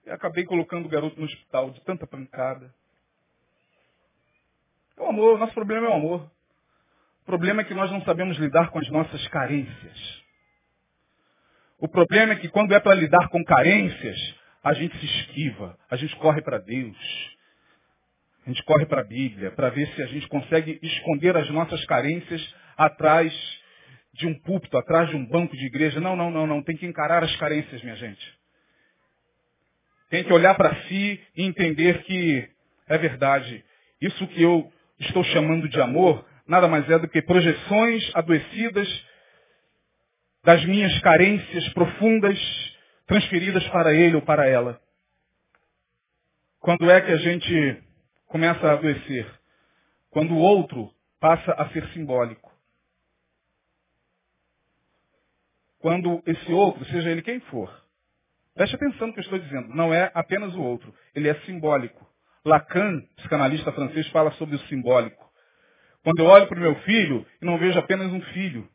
[0.06, 2.72] E acabei colocando o garoto no hospital de tanta pancada.
[4.96, 6.30] É o amor, nosso problema é o amor.
[7.22, 10.22] O problema é que nós não sabemos lidar com as nossas carências.
[11.78, 15.96] O problema é que quando é para lidar com carências, a gente se esquiva, a
[15.96, 16.96] gente corre para Deus.
[18.46, 21.84] A gente corre para a Bíblia para ver se a gente consegue esconder as nossas
[21.84, 23.32] carências atrás
[24.14, 26.00] de um púlpito, atrás de um banco de igreja.
[26.00, 26.62] Não, não, não, não.
[26.62, 28.40] Tem que encarar as carências, minha gente.
[30.08, 32.48] Tem que olhar para si e entender que
[32.88, 33.64] é verdade.
[34.00, 39.06] Isso que eu estou chamando de amor nada mais é do que projeções adoecidas
[40.42, 42.38] das minhas carências profundas
[43.10, 44.80] transferidas para ele ou para ela.
[46.60, 47.82] Quando é que a gente
[48.28, 49.28] começa a adoecer?
[50.10, 52.52] Quando o outro passa a ser simbólico.
[55.80, 57.84] Quando esse outro, seja ele quem for,
[58.54, 62.08] preste atenção no que eu estou dizendo, não é apenas o outro, ele é simbólico.
[62.44, 65.28] Lacan, psicanalista francês, fala sobre o simbólico.
[66.04, 68.70] Quando eu olho para o meu filho e não vejo apenas um filho,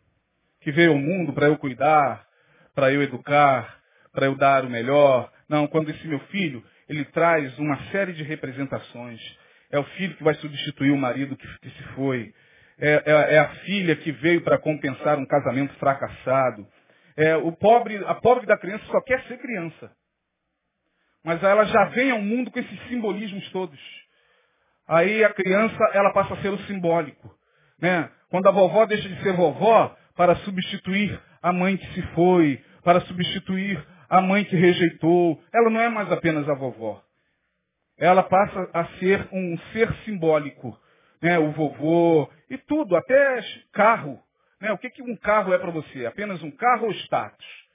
[0.60, 2.28] que veio ao mundo para eu cuidar,
[2.74, 3.85] para eu educar,
[4.15, 5.32] para eu dar o melhor.
[5.47, 9.21] Não, quando esse meu filho, ele traz uma série de representações.
[9.69, 12.34] É o filho que vai substituir o marido que, que se foi.
[12.80, 16.67] É, é, é, a filha que veio para compensar um casamento fracassado.
[17.15, 19.91] É, o pobre, a pobre da criança só quer ser criança.
[21.23, 23.80] Mas ela já vem ao mundo com esses simbolismos todos.
[24.88, 27.34] Aí a criança, ela passa a ser o simbólico.
[27.80, 28.10] Né?
[28.30, 33.01] Quando a vovó deixa de ser vovó, para substituir a mãe que se foi, para
[33.01, 35.41] substituir a mãe que rejeitou.
[35.54, 37.02] Ela não é mais apenas a vovó.
[37.98, 40.78] Ela passa a ser um ser simbólico.
[41.22, 41.39] Né?
[41.39, 43.41] O vovô e tudo, até
[43.72, 44.22] carro.
[44.60, 44.72] Né?
[44.72, 46.06] O que, que um carro é para você?
[46.06, 47.65] Apenas um carro ou status?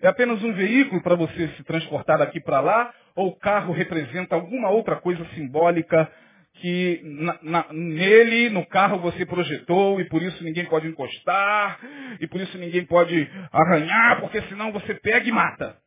[0.00, 4.34] é apenas um veículo para você se transportar daqui para lá, ou o carro representa
[4.34, 6.10] alguma outra coisa simbólica
[6.54, 11.80] que na, na, nele, no carro, você projetou e por isso ninguém pode encostar,
[12.20, 15.78] e por isso ninguém pode arranhar, porque senão você pega e mata.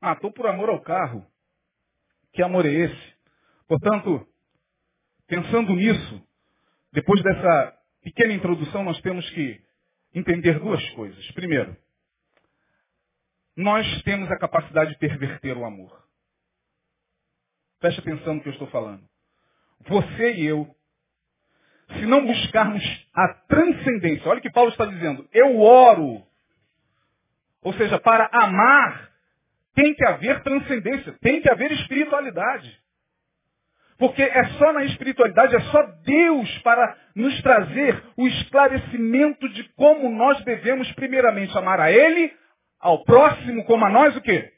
[0.00, 1.24] Matou por amor ao carro.
[2.32, 3.14] Que amor é esse?
[3.68, 4.26] Portanto,
[5.28, 6.26] pensando nisso,
[6.92, 9.60] depois dessa pequena introdução, nós temos que
[10.14, 11.30] entender duas coisas.
[11.32, 11.76] Primeiro,
[13.56, 16.02] nós temos a capacidade de perverter o amor.
[17.78, 19.11] Preste atenção no que eu estou falando.
[19.86, 20.68] Você e eu,
[21.94, 22.82] se não buscarmos
[23.14, 26.22] a transcendência, olha o que Paulo está dizendo, eu oro.
[27.62, 29.12] Ou seja, para amar
[29.74, 32.80] tem que haver transcendência, tem que haver espiritualidade.
[33.98, 40.10] Porque é só na espiritualidade, é só Deus para nos trazer o esclarecimento de como
[40.10, 42.34] nós devemos primeiramente amar a Ele,
[42.80, 44.52] ao próximo como a nós o quê?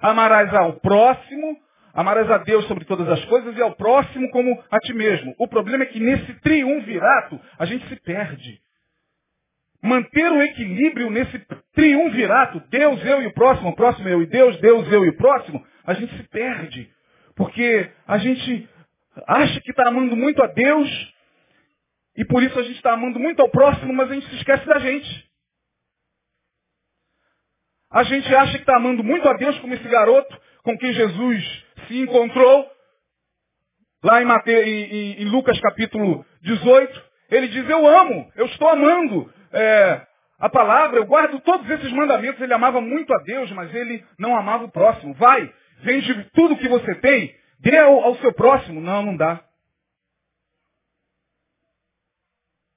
[0.00, 1.56] Amarás ao próximo,
[1.92, 5.34] amarás a Deus sobre todas as coisas e ao próximo como a ti mesmo.
[5.38, 8.60] O problema é que nesse triunvirato a gente se perde.
[9.82, 11.38] Manter o equilíbrio nesse
[11.72, 15.16] triunvirato, Deus, eu e o próximo, o próximo eu e Deus, Deus, eu e o
[15.16, 16.90] próximo, a gente se perde.
[17.36, 18.68] Porque a gente
[19.26, 21.14] acha que está amando muito a Deus
[22.16, 24.66] e por isso a gente está amando muito ao próximo, mas a gente se esquece
[24.66, 25.28] da gente.
[27.90, 31.64] A gente acha que está amando muito a Deus como esse garoto com quem Jesus
[31.88, 32.70] se encontrou.
[34.04, 39.32] Lá em, Mateus, em, em Lucas capítulo 18, ele diz, eu amo, eu estou amando
[39.52, 40.06] é,
[40.38, 42.40] a palavra, eu guardo todos esses mandamentos.
[42.40, 45.14] Ele amava muito a Deus, mas ele não amava o próximo.
[45.14, 48.80] Vai, vende tudo que você tem, dê ao, ao seu próximo.
[48.80, 49.42] Não, não dá.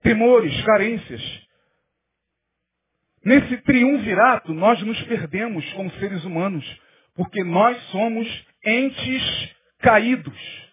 [0.02, 1.22] Temores, carências,
[3.24, 6.66] Nesse triunvirato, nós nos perdemos como seres humanos,
[7.16, 8.28] porque nós somos
[8.64, 10.72] entes caídos.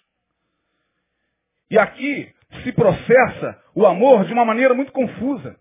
[1.71, 5.59] E aqui se processa o amor de uma maneira muito confusa.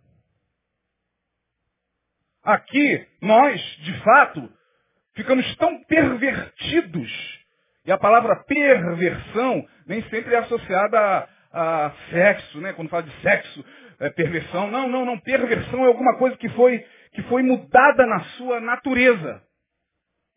[2.43, 4.49] Aqui, nós, de fato,
[5.13, 7.11] ficamos tão pervertidos.
[7.85, 10.99] E a palavra perversão nem sempre é associada
[11.51, 12.73] a, a sexo, né?
[12.73, 13.65] Quando fala de sexo,
[13.99, 14.71] é, perversão.
[14.71, 15.19] Não, não, não.
[15.19, 19.41] Perversão é alguma coisa que foi, que foi mudada na sua natureza.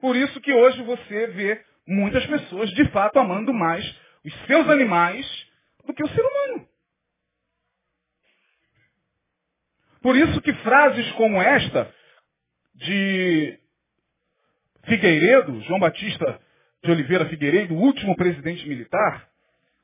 [0.00, 3.84] Por isso que hoje você vê muitas pessoas de fato amando mais
[4.24, 5.26] os seus animais
[5.84, 6.68] do que o ser humano.
[10.00, 11.92] Por isso que frases como esta
[12.74, 13.58] de
[14.84, 16.40] Figueiredo, João Batista
[16.82, 19.28] de Oliveira Figueiredo, o último presidente militar,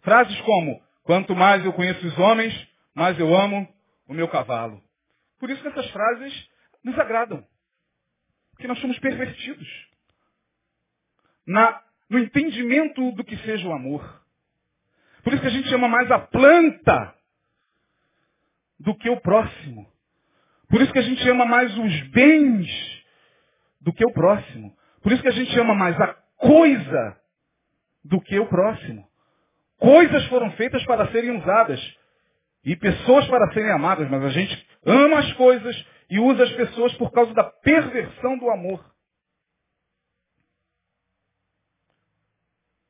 [0.01, 2.55] frases como quanto mais eu conheço os homens,
[2.95, 3.69] mas eu amo
[4.09, 4.83] o meu cavalo.
[5.39, 6.49] Por isso que essas frases
[6.83, 7.47] nos agradam.
[8.53, 9.69] Porque nós somos pervertidos.
[11.47, 14.23] Na, no entendimento do que seja o amor.
[15.23, 17.15] Por isso que a gente ama mais a planta
[18.79, 19.87] do que o próximo.
[20.69, 23.05] Por isso que a gente ama mais os bens
[23.81, 24.77] do que o próximo.
[25.03, 27.17] Por isso que a gente ama mais a coisa
[28.05, 29.07] do que o próximo.
[29.79, 31.81] Coisas foram feitas para serem usadas
[32.65, 36.93] e pessoas para serem amadas, mas a gente ama as coisas e usa as pessoas
[36.95, 38.85] por causa da perversão do amor.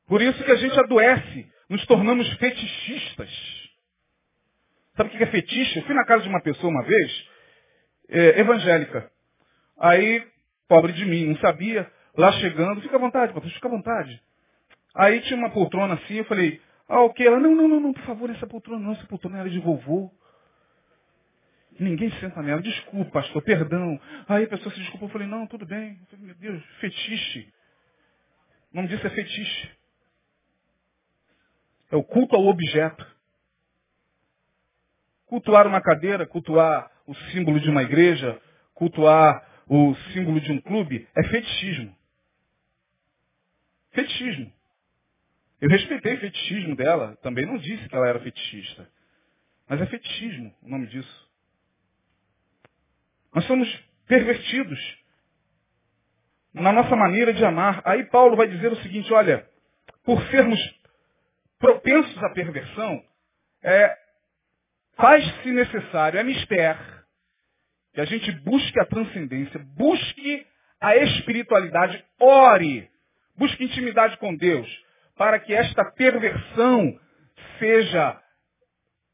[0.07, 3.29] Por isso que a gente adoece, nos tornamos fetichistas.
[4.95, 5.79] Sabe o que é fetiche?
[5.79, 7.29] Eu fui na casa de uma pessoa uma vez,
[8.09, 9.11] é, evangélica.
[9.79, 10.25] Aí,
[10.67, 14.21] pobre de mim, não sabia, lá chegando, fica à vontade, pastor, fica à vontade.
[14.95, 17.25] Aí tinha uma poltrona assim, eu falei, ah, ok.
[17.25, 20.11] Ela, não, não, não, não, por favor, essa poltrona não, essa poltrona era de vovô.
[21.79, 22.61] Ninguém senta nela.
[22.61, 23.99] Desculpa, pastor, perdão.
[24.27, 25.07] Aí a pessoa se desculpou.
[25.07, 25.99] Eu falei, não, tudo bem.
[26.09, 27.53] Falei, meu Deus, fetiche.
[28.73, 29.76] O nome disso é fetiche.
[31.91, 33.05] É o culto ao objeto.
[35.25, 38.39] Cultuar uma cadeira, cultuar o símbolo de uma igreja,
[38.73, 41.95] cultuar o símbolo de um clube, é fetichismo.
[43.91, 44.51] Fetichismo.
[45.59, 48.87] Eu respeitei o fetichismo dela, também não disse que ela era fetichista.
[49.67, 51.27] Mas é fetichismo o nome disso.
[53.33, 53.67] Nós somos
[54.07, 54.79] pervertidos
[56.53, 57.81] na nossa maneira de amar.
[57.85, 59.47] Aí Paulo vai dizer o seguinte, olha,
[60.03, 60.59] por sermos
[61.59, 63.03] propensos à perversão,
[63.63, 63.97] é,
[64.95, 66.77] faz-se necessário, é mister,
[67.93, 70.45] que a gente busque a transcendência, busque
[70.79, 72.89] a espiritualidade, ore,
[73.35, 74.67] busque intimidade com Deus,
[75.15, 76.99] para que esta perversão
[77.59, 78.21] seja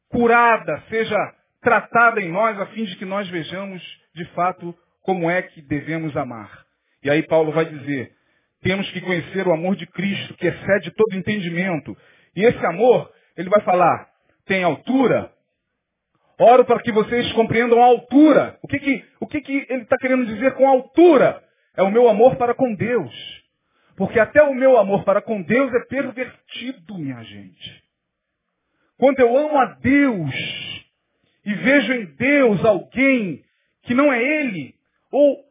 [0.08, 1.16] curada, seja
[1.60, 3.82] tratada em nós, a fim de que nós vejamos,
[4.14, 6.64] de fato, como é que devemos amar.
[7.02, 8.12] E aí Paulo vai dizer,
[8.62, 11.96] temos que conhecer o amor de Cristo, que excede todo entendimento.
[12.36, 14.08] E esse amor, ele vai falar,
[14.46, 15.32] tem altura.
[16.38, 18.58] Oro para que vocês compreendam a altura.
[18.62, 21.42] O que, que, o que, que ele está querendo dizer com altura?
[21.76, 23.14] É o meu amor para com Deus.
[23.96, 27.84] Porque até o meu amor para com Deus é pervertido, minha gente.
[28.98, 30.34] Quando eu amo a Deus
[31.44, 33.44] e vejo em Deus alguém
[33.82, 34.74] que não é Ele,
[35.10, 35.44] ou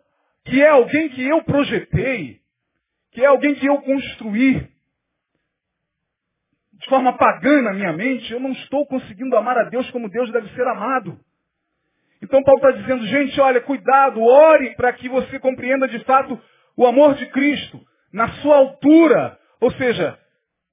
[0.46, 2.42] que é alguém que eu projetei,
[3.12, 4.68] que é alguém que eu construí,
[6.84, 10.30] de forma pagã na minha mente, eu não estou conseguindo amar a Deus como Deus
[10.32, 11.18] deve ser amado.
[12.22, 16.40] Então Paulo está dizendo, gente, olha, cuidado, ore para que você compreenda de fato
[16.76, 17.80] o amor de Cristo
[18.12, 19.40] na sua altura.
[19.62, 20.20] Ou seja,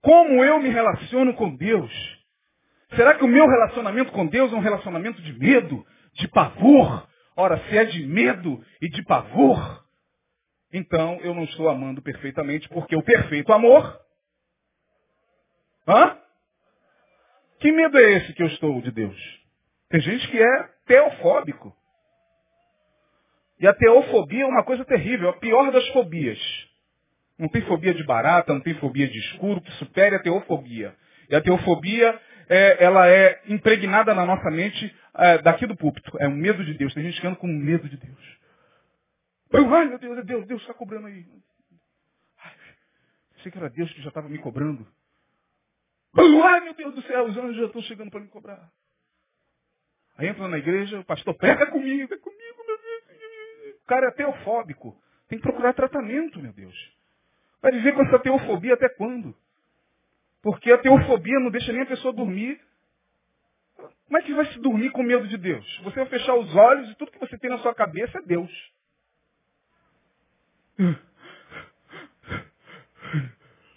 [0.02, 1.92] como eu me relaciono com Deus.
[2.96, 7.06] Será que o meu relacionamento com Deus é um relacionamento de medo, de pavor?
[7.36, 9.84] Ora, se é de medo e de pavor,
[10.72, 13.96] então eu não estou amando perfeitamente, porque o perfeito amor.
[15.90, 16.16] Hã?
[17.58, 19.40] Que medo é esse que eu estou de Deus?
[19.88, 21.76] Tem gente que é teofóbico.
[23.58, 26.38] E a teofobia é uma coisa terrível, a pior das fobias.
[27.36, 30.94] Não tem fobia de barata, não tem fobia de escuro, que supere a teofobia.
[31.28, 32.18] E a teofobia,
[32.48, 36.16] é, ela é impregnada na nossa mente é, daqui do púlpito.
[36.20, 36.94] É um medo de Deus.
[36.94, 38.38] Tem gente que anda com medo de Deus.
[39.52, 41.26] Ai, meu Deus, é Deus, Deus está cobrando aí.
[42.42, 42.52] Ai,
[43.34, 44.86] pensei que era Deus que já estava me cobrando.
[46.16, 48.70] Ai, meu Deus do céu, os anjos já estão chegando para me cobrar.
[50.18, 53.76] Aí entra na igreja, o pastor, pega comigo, é comigo, meu Deus.
[53.82, 55.00] O cara é teofóbico.
[55.28, 56.74] Tem que procurar tratamento, meu Deus.
[57.62, 59.34] Vai viver com essa teofobia até quando?
[60.42, 62.60] Porque a teofobia não deixa nem a pessoa dormir.
[64.06, 65.80] Como é que vai se dormir com medo de Deus?
[65.84, 68.50] Você vai fechar os olhos e tudo que você tem na sua cabeça é Deus.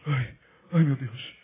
[0.05, 0.37] Ai,
[0.73, 1.42] ai meu Deus.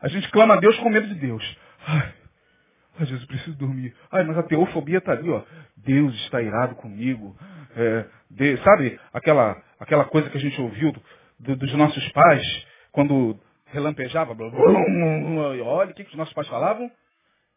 [0.00, 1.58] A gente clama a Deus com medo de Deus.
[1.86, 3.94] Ai, Jesus, preciso dormir.
[4.10, 5.42] Ai, mas a teofobia está ali, ó.
[5.76, 7.36] Deus está irado comigo.
[7.76, 10.92] É, de, sabe aquela, aquela coisa que a gente ouviu
[11.38, 16.34] do, dos nossos pais, quando relampejava, blá, blá, blá, olha, o que, que os nossos
[16.34, 16.90] pais falavam?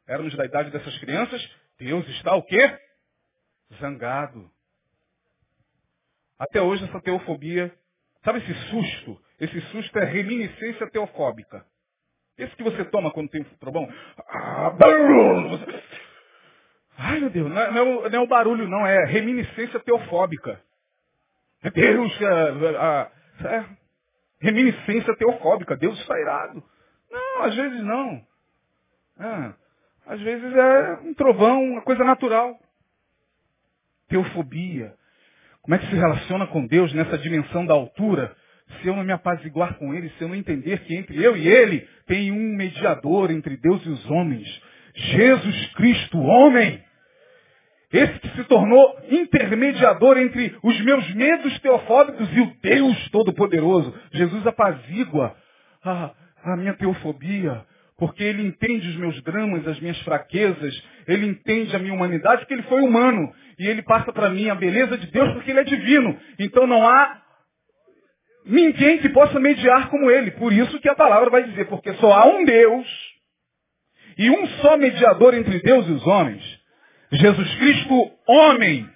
[0.08, 1.42] Éramos da idade dessas crianças,
[1.80, 2.78] Deus está o quê?
[3.80, 4.50] Zangado.
[6.38, 7.74] Até hoje essa teofobia,
[8.24, 9.20] sabe esse susto?
[9.40, 11.66] Esse susto é reminiscência teofóbica.
[12.42, 13.88] Esse que você toma quando tem trovão.
[14.28, 14.74] Ah,
[16.98, 20.60] Ai meu Deus, não é, não é, o barulho não, é reminiscência teofóbica.
[21.64, 23.12] É Deus, é,
[23.48, 23.66] é,
[24.40, 26.64] reminiscência teofóbica, Deus está irado.
[27.12, 28.26] Não, às vezes não.
[29.20, 29.54] É,
[30.08, 32.60] às vezes é um trovão, uma coisa natural.
[34.10, 34.96] Teofobia.
[35.62, 38.36] Como é que se relaciona com Deus nessa dimensão da altura?
[38.82, 41.48] Se eu não me apaziguar com Ele, se eu não entender que entre eu e
[41.48, 44.48] Ele tem um mediador entre Deus e os homens.
[44.94, 46.84] Jesus Cristo, homem.
[47.92, 53.94] Esse que se tornou intermediador entre os meus medos teofóbicos e o Deus Todo-Poderoso.
[54.14, 55.36] Jesus apazigua
[55.84, 56.12] a,
[56.44, 57.66] a minha teofobia,
[57.98, 62.54] porque ele entende os meus dramas, as minhas fraquezas, ele entende a minha humanidade, porque
[62.54, 63.34] ele foi humano.
[63.60, 66.18] E ele passa para mim a beleza de Deus, porque ele é divino.
[66.40, 67.21] Então não há
[68.46, 70.32] ninguém que possa mediar como ele.
[70.32, 72.88] Por isso que a palavra vai dizer, porque só há um Deus
[74.18, 76.44] e um só mediador entre Deus e os homens.
[77.12, 78.90] Jesus Cristo, homem.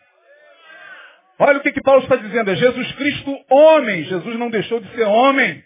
[1.37, 4.03] Olha o que, que Paulo está dizendo, é Jesus Cristo, homem.
[4.03, 5.63] Jesus não deixou de ser homem.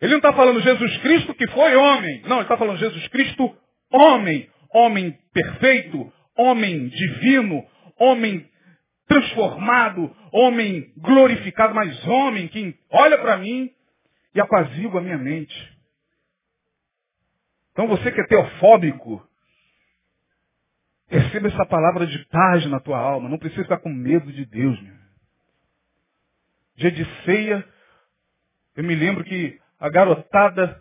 [0.00, 2.22] Ele não está falando Jesus Cristo que foi homem.
[2.26, 3.54] Não, ele está falando Jesus Cristo,
[3.92, 4.48] homem.
[4.72, 7.66] Homem perfeito, homem divino,
[7.98, 8.48] homem
[9.10, 13.74] transformado, homem glorificado, mas homem que olha para mim
[14.32, 15.78] e apazigua a minha mente.
[17.72, 19.28] Então você que é teofóbico,
[21.08, 23.28] receba essa palavra de paz na tua alma.
[23.28, 24.80] Não precisa ficar com medo de Deus.
[24.80, 24.94] Meu.
[26.76, 27.66] Dia de ceia,
[28.76, 30.80] eu me lembro que a garotada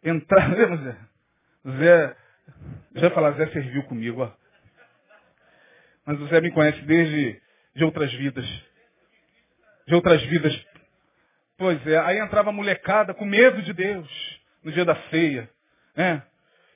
[0.00, 0.54] entrava.
[0.78, 0.96] Zé?
[1.78, 2.16] Zé,
[2.94, 4.45] já falar, Zé serviu comigo, ó.
[6.06, 7.40] Mas o Zé me conhece desde
[7.74, 8.46] de outras vidas.
[9.86, 10.66] De outras vidas.
[11.58, 15.50] Pois é, aí entrava a molecada com medo de Deus no dia da ceia.
[15.96, 16.22] Né?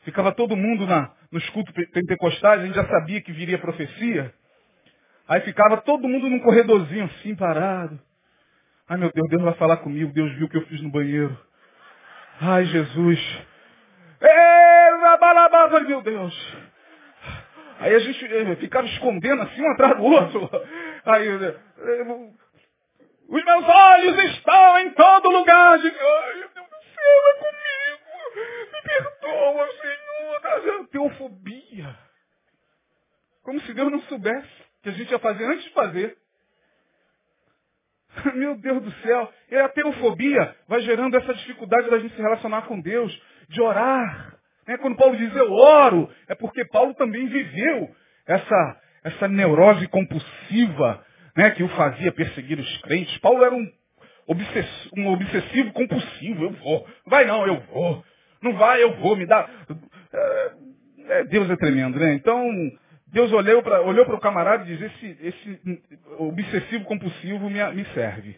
[0.02, 4.34] Ficava todo mundo na, nos cultos pentecostais, a gente já sabia que viria profecia.
[5.28, 8.00] Aí ficava todo mundo num corredorzinho assim, parado.
[8.88, 11.38] Ai meu Deus, Deus vai falar comigo, Deus viu o que eu fiz no banheiro.
[12.40, 13.20] Ai Jesus.
[14.20, 16.56] Ei, meu Deus.
[17.80, 20.50] Aí a gente eh, ficava escondendo assim um atrás do outro.
[21.06, 21.56] Aí, eh,
[23.26, 25.78] os meus olhos estão em todo lugar.
[25.78, 28.70] Digo, Ai, meu Deus do céu, é comigo.
[28.72, 30.88] Me perdoa, Senhor.
[30.88, 31.98] Teofobia.
[33.42, 34.48] Como se Deus não soubesse
[34.82, 36.18] que a gente ia fazer antes de fazer.
[38.34, 39.32] Meu Deus do céu.
[39.50, 43.10] E a teofobia vai gerando essa dificuldade da gente se relacionar com Deus,
[43.48, 44.29] de orar.
[44.66, 44.76] Né?
[44.78, 47.90] Quando Paulo diz eu oro, é porque Paulo também viveu
[48.26, 51.04] essa, essa neurose compulsiva
[51.36, 53.16] né, que o fazia perseguir os crentes.
[53.18, 53.66] Paulo era um,
[54.26, 56.44] obsessivo, um obsessivo compulsivo.
[56.44, 56.86] Eu vou.
[57.06, 58.04] Vai não, eu vou.
[58.42, 59.16] Não vai, eu vou.
[59.16, 59.48] Me dá.
[60.12, 60.52] É,
[61.08, 62.14] é, Deus é tremendo, né?
[62.14, 62.48] Então,
[63.08, 65.60] Deus olhou para olhou o camarada e disse, esse, esse
[66.18, 68.36] obsessivo compulsivo me, me serve.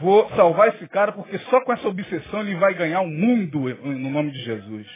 [0.00, 4.10] Vou salvar esse cara porque só com essa obsessão ele vai ganhar o mundo no
[4.10, 4.86] nome de Jesus.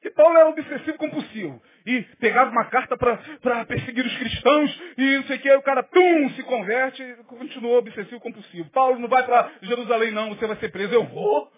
[0.00, 1.62] Que Paulo era obsessivo compulsivo.
[1.86, 5.62] E pegava uma carta para perseguir os cristãos e não sei o que, aí o
[5.62, 8.70] cara, tum, se converte e continuou obsessivo compulsivo.
[8.70, 10.94] Paulo não vai para Jerusalém não, você vai ser preso.
[10.94, 11.50] Eu vou.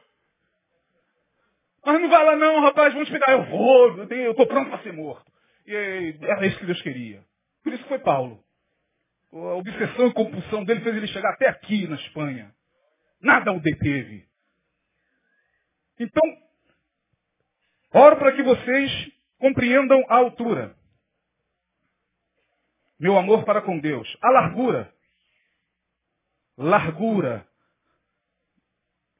[1.84, 3.32] Mas não vai lá não, rapaz, vamos pegar.
[3.32, 5.30] Eu vou, eu estou pronto para ser morto.
[5.66, 7.22] E era isso que Deus queria.
[7.62, 8.42] Por isso foi Paulo.
[9.32, 12.54] A obsessão e compulsão dele fez ele chegar até aqui na Espanha.
[13.20, 14.26] Nada o deteve.
[15.98, 16.22] Então,
[17.92, 20.74] oro para que vocês compreendam a altura.
[22.98, 24.16] Meu amor para com Deus.
[24.20, 24.92] A largura.
[26.56, 27.46] Largura.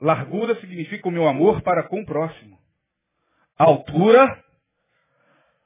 [0.01, 2.59] Largura significa o meu amor para com o próximo.
[3.57, 4.43] Altura,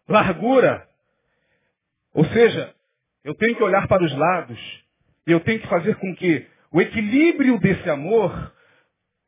[0.08, 0.88] largura.
[2.12, 2.74] Ou seja,
[3.24, 4.84] eu tenho que olhar para os lados
[5.26, 8.52] e eu tenho que fazer com que o equilíbrio desse amor,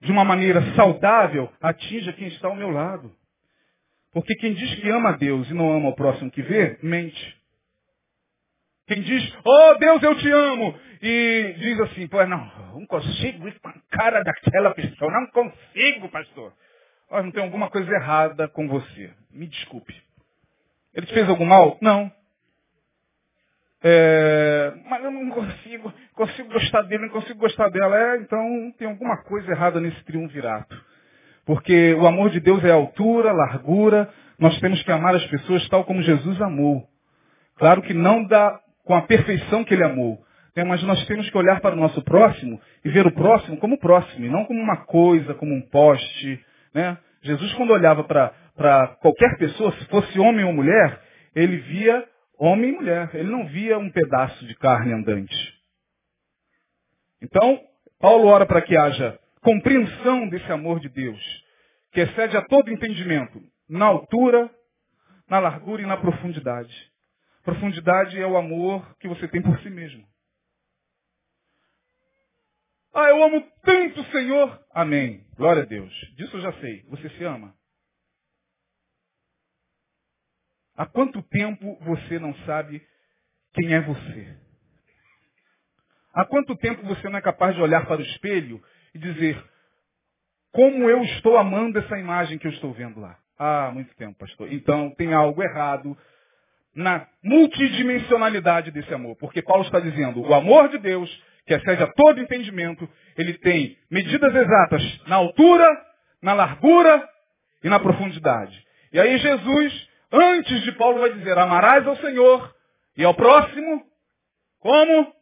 [0.01, 3.11] de uma maneira saudável, atinja quem está ao meu lado.
[4.13, 7.37] Porque quem diz que ama a Deus e não ama o próximo que vê, mente.
[8.87, 12.39] Quem diz, oh Deus, eu te amo, e diz assim, pô, não,
[12.73, 16.53] não consigo ir com a cara daquela pessoa, não consigo, pastor.
[17.11, 19.13] Mas não tem alguma coisa errada com você.
[19.31, 19.95] Me desculpe.
[20.95, 21.79] Ele te fez algum mal?
[21.81, 22.11] Não.
[23.89, 27.97] É, mas eu não consigo, consigo gostar dele, não consigo gostar dela.
[27.97, 30.77] É, então tem alguma coisa errada nesse triunvirato.
[31.45, 34.13] Porque o amor de Deus é altura, largura.
[34.41, 36.83] Nós temos que amar as pessoas tal como Jesus amou.
[37.59, 40.19] Claro que não dá com a perfeição que ele amou.
[40.57, 40.65] Né?
[40.65, 44.27] Mas nós temos que olhar para o nosso próximo e ver o próximo como próximo,
[44.27, 46.45] e não como uma coisa, como um poste.
[46.75, 46.99] Né?
[47.23, 51.01] Jesus, quando olhava para qualquer pessoa, se fosse homem ou mulher,
[51.37, 52.05] ele via
[52.39, 53.15] homem e mulher.
[53.15, 55.37] Ele não via um pedaço de carne andante.
[57.23, 57.61] Então,
[57.99, 61.21] Paulo ora para que haja compreensão desse amor de Deus,
[61.93, 64.51] que excede a todo entendimento, na altura,
[65.29, 66.75] na largura e na profundidade.
[67.45, 70.05] Profundidade é o amor que você tem por si mesmo.
[72.93, 74.59] Ah, eu amo tanto o Senhor.
[74.73, 75.25] Amém.
[75.37, 75.93] Glória a Deus.
[76.17, 76.83] Disso eu já sei.
[76.89, 77.55] Você se ama?
[80.77, 82.83] Há quanto tempo você não sabe
[83.55, 84.37] quem é você?
[86.15, 88.63] Há quanto tempo você não é capaz de olhar para o espelho
[88.95, 89.43] e dizer,
[90.53, 93.19] como eu estou amando essa imagem que eu estou vendo lá?
[93.39, 94.53] Ah, muito tempo, pastor.
[94.53, 95.97] Então tem algo errado
[96.75, 99.17] na multidimensionalidade desse amor.
[99.17, 101.11] Porque Paulo está dizendo, o amor de Deus,
[101.47, 105.67] que excede a todo entendimento, ele tem medidas exatas na altura,
[106.23, 107.09] na largura
[107.65, 108.63] e na profundidade.
[108.93, 112.55] E aí Jesus, antes de Paulo, vai dizer, amarás ao Senhor
[112.97, 113.87] e ao próximo,
[114.61, 115.15] como?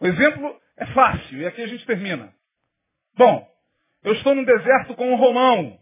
[0.00, 2.32] O exemplo é fácil, e aqui a gente termina.
[3.16, 3.46] Bom,
[4.02, 5.78] eu estou num deserto com um romão.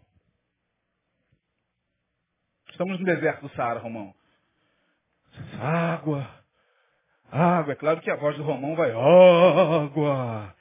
[2.69, 4.13] Estamos no deserto do Saara, Romão.
[5.59, 6.27] Água.
[7.31, 7.73] Água.
[7.73, 10.55] É claro que a voz do Romão vai, água.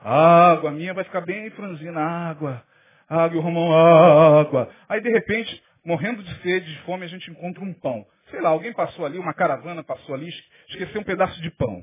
[0.00, 0.70] Água.
[0.70, 2.00] A minha vai ficar bem franzina.
[2.00, 2.64] Água.
[3.08, 4.72] Água e Romão, água.
[4.88, 8.06] Aí, de repente, morrendo de sede, de fome, a gente encontra um pão.
[8.30, 10.28] Sei lá, alguém passou ali, uma caravana passou ali,
[10.68, 11.82] esqueceu um pedaço de pão.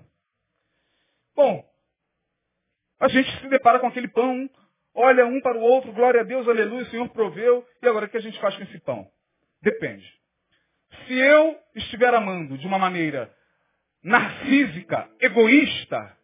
[1.35, 1.65] Bom,
[2.99, 4.49] a gente se depara com aquele pão,
[4.93, 8.09] olha um para o outro, glória a Deus, aleluia, o Senhor proveu, e agora o
[8.09, 9.07] que a gente faz com esse pão?
[9.61, 10.05] Depende.
[11.07, 13.33] Se eu estiver amando de uma maneira
[14.03, 16.15] narcísica, egoísta,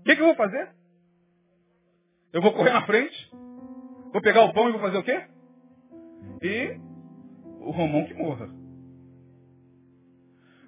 [0.00, 0.79] o que, que eu vou fazer?
[2.32, 3.30] Eu vou correr na frente,
[4.12, 5.24] vou pegar o pão e vou fazer o quê?
[6.42, 6.80] E
[7.60, 8.48] o Romão que morra.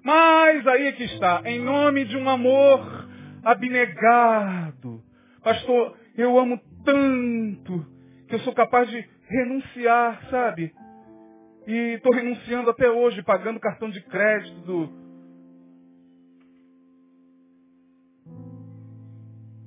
[0.03, 3.07] Mas aí é que está, em nome de um amor
[3.43, 5.01] abnegado.
[5.41, 7.85] Pastor, eu amo tanto
[8.27, 10.73] que eu sou capaz de renunciar, sabe?
[11.65, 14.89] E estou renunciando até hoje, pagando cartão de crédito do.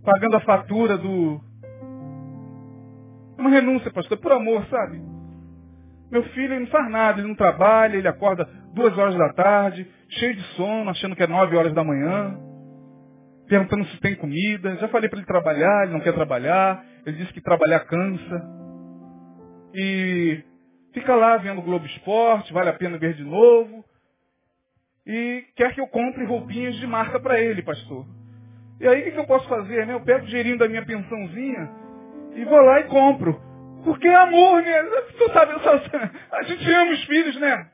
[0.05, 1.41] Pagando a fatura do.
[3.39, 5.01] Uma renúncia, pastor, por amor, sabe?
[6.11, 9.87] Meu filho ele não faz nada, ele não trabalha, ele acorda duas horas da tarde,
[10.09, 12.39] cheio de sono, achando que é nove horas da manhã,
[13.49, 14.77] perguntando se tem comida.
[14.77, 18.43] Já falei para ele trabalhar, ele não quer trabalhar, ele disse que trabalhar cansa.
[19.75, 20.43] E
[20.95, 23.85] fica lá vendo o Globo Esporte, vale a pena ver de novo.
[25.05, 28.07] E quer que eu compre roupinhas de marca para ele, pastor.
[28.81, 29.87] E aí o que eu posso fazer?
[29.87, 29.93] Né?
[29.93, 31.86] Eu pego o dinheirinho da minha pensãozinha
[32.37, 33.41] e vou lá e compro.
[33.83, 34.83] Porque é amor, né?
[35.19, 35.53] Tu sabe,
[36.33, 37.71] a gente ama os filhos, né?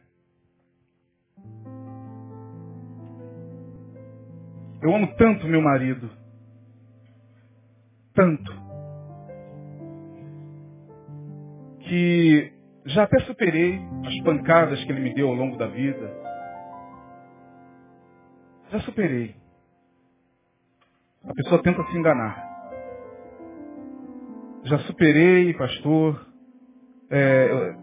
[4.81, 6.11] Eu amo tanto meu marido.
[8.15, 8.53] Tanto.
[11.81, 12.53] Que
[12.87, 16.13] já até superei as pancadas que ele me deu ao longo da vida.
[18.71, 19.35] Já superei.
[21.25, 22.52] A pessoa tenta se enganar.
[24.65, 26.27] Já superei, pastor.
[27.11, 27.75] É,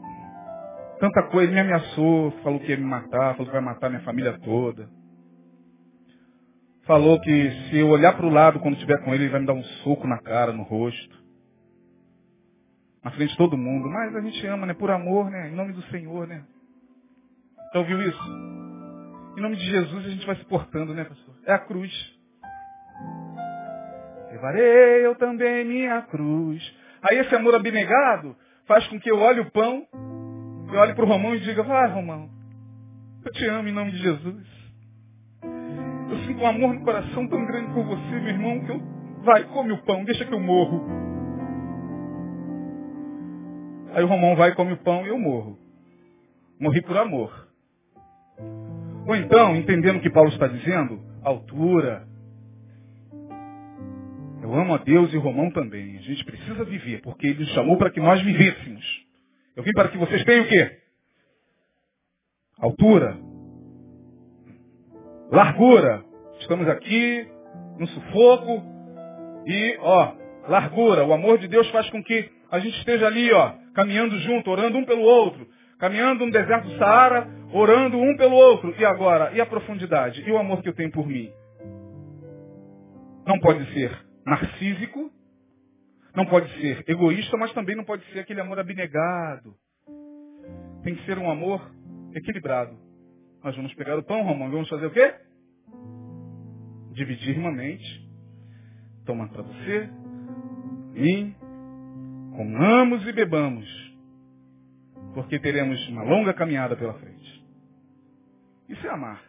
[1.00, 4.40] tanta coisa, me ameaçou, falou que ia me matar, falou que vai matar minha família
[4.40, 4.90] toda.
[6.86, 9.46] Falou que se eu olhar para o lado quando estiver com ele, ele vai me
[9.46, 11.20] dar um soco na cara, no rosto
[13.04, 13.90] na frente de todo mundo.
[13.90, 14.74] Mas a gente ama, né?
[14.74, 15.50] Por amor, né?
[15.50, 16.44] Em nome do Senhor, né?
[17.74, 18.24] Já ouviu isso?
[19.38, 21.36] Em nome de Jesus a gente vai se portando, né, pastor?
[21.46, 22.19] É a cruz.
[24.32, 26.62] Levarei eu também minha cruz.
[27.02, 28.36] Aí esse amor abnegado
[28.68, 29.88] faz com que eu olhe o pão,
[30.72, 32.30] eu olhe para o Romão e diga, vai Romão,
[33.26, 34.60] eu te amo em nome de Jesus.
[36.10, 38.82] Eu sinto um amor no coração tão grande por você, meu irmão, que eu,
[39.24, 40.86] vai, come o pão, deixa que eu morro.
[43.94, 45.58] Aí o Romão vai, come o pão e eu morro.
[46.60, 47.48] Morri por amor.
[49.08, 52.09] Ou então, entendendo o que Paulo está dizendo, altura.
[54.50, 55.96] Eu amo a Deus e Romão também.
[56.00, 58.84] A gente precisa viver, porque ele nos chamou para que nós vivêssemos.
[59.56, 60.78] Eu vim para que vocês tenham o quê?
[62.60, 63.16] Altura.
[65.32, 66.04] Largura.
[66.40, 67.28] Estamos aqui
[67.78, 68.64] no sufoco.
[69.46, 70.14] E, ó,
[70.48, 71.06] largura.
[71.06, 74.80] O amor de Deus faz com que a gente esteja ali, ó, caminhando junto, orando
[74.80, 75.48] um pelo outro,
[75.78, 78.74] caminhando no deserto do Saara, orando um pelo outro.
[78.80, 80.28] E agora, e a profundidade?
[80.28, 81.32] E o amor que eu tenho por mim?
[83.28, 85.12] Não pode ser narcísico,
[86.16, 89.56] não pode ser egoísta, mas também não pode ser aquele amor abnegado.
[90.84, 91.62] Tem que ser um amor
[92.14, 92.78] equilibrado.
[93.44, 95.14] Nós vamos pegar o pão, Romão, vamos fazer o quê?
[96.94, 98.10] Dividir irmãmente.
[99.06, 99.90] Toma para você,
[100.94, 101.36] mim,
[102.40, 103.68] Comamos e bebamos,
[105.14, 107.46] porque teremos uma longa caminhada pela frente.
[108.70, 109.22] Isso é amar.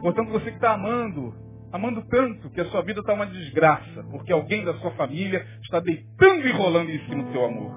[0.00, 1.34] Portanto, você que está amando,
[1.74, 5.80] amando tanto que a sua vida está uma desgraça, porque alguém da sua família está
[5.80, 7.72] deitando e rolando em cima do seu amor.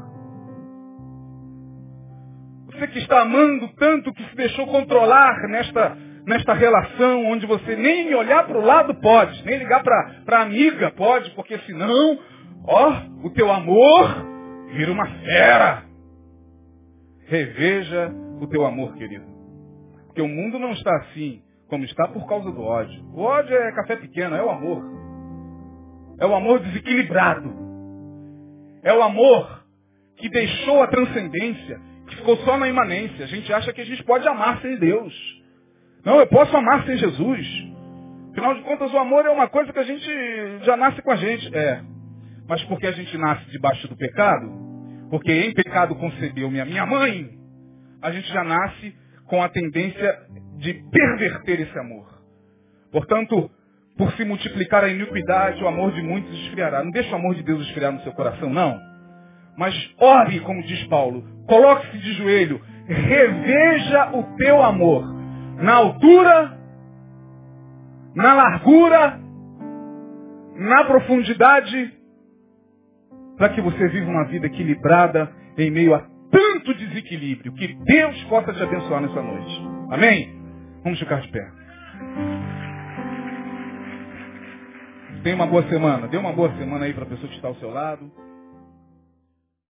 [2.67, 8.13] Você que está amando tanto que se deixou controlar nesta, nesta relação onde você nem
[8.13, 12.19] olhar para o lado pode, nem ligar para a amiga pode, porque senão
[12.67, 12.91] Ó,
[13.23, 14.25] o teu amor
[14.73, 15.83] vira uma fera.
[17.27, 19.25] Reveja o teu amor, querido.
[20.05, 23.03] Porque o mundo não está assim como está por causa do ódio.
[23.13, 24.83] O ódio é café pequeno, é o amor.
[26.19, 27.53] É o amor desequilibrado.
[28.83, 29.63] É o amor
[30.17, 33.25] que deixou a transcendência, que ficou só na imanência.
[33.25, 35.13] A gente acha que a gente pode amar sem Deus.
[36.03, 37.47] Não, eu posso amar sem Jesus.
[38.31, 40.07] Afinal de contas, o amor é uma coisa que a gente
[40.63, 41.55] já nasce com a gente.
[41.55, 41.81] É,
[42.47, 44.47] mas porque a gente nasce debaixo do pecado,
[45.09, 47.29] porque em pecado concebeu-me a minha mãe,
[48.01, 48.95] a gente já nasce
[49.27, 50.19] com a tendência
[50.57, 52.05] de perverter esse amor.
[52.91, 53.49] Portanto,
[53.97, 56.83] por se multiplicar a iniquidade, o amor de muitos esfriará.
[56.83, 58.79] Não deixa o amor de Deus esfriar no seu coração, não.
[59.57, 65.03] Mas ore, como diz Paulo, coloque-se de joelho, reveja o teu amor
[65.57, 66.57] na altura,
[68.15, 69.19] na largura,
[70.55, 71.97] na profundidade
[73.37, 75.99] para que você viva uma vida equilibrada em meio a
[76.31, 76.73] tanto
[77.07, 77.53] desequilíbrio.
[77.53, 79.61] Que Deus possa te abençoar nessa noite.
[79.89, 80.29] Amém?
[80.83, 81.51] Vamos ficar de pé.
[85.23, 86.07] Tenha uma boa semana.
[86.07, 88.11] Dê uma boa semana aí para a pessoa que está ao seu lado.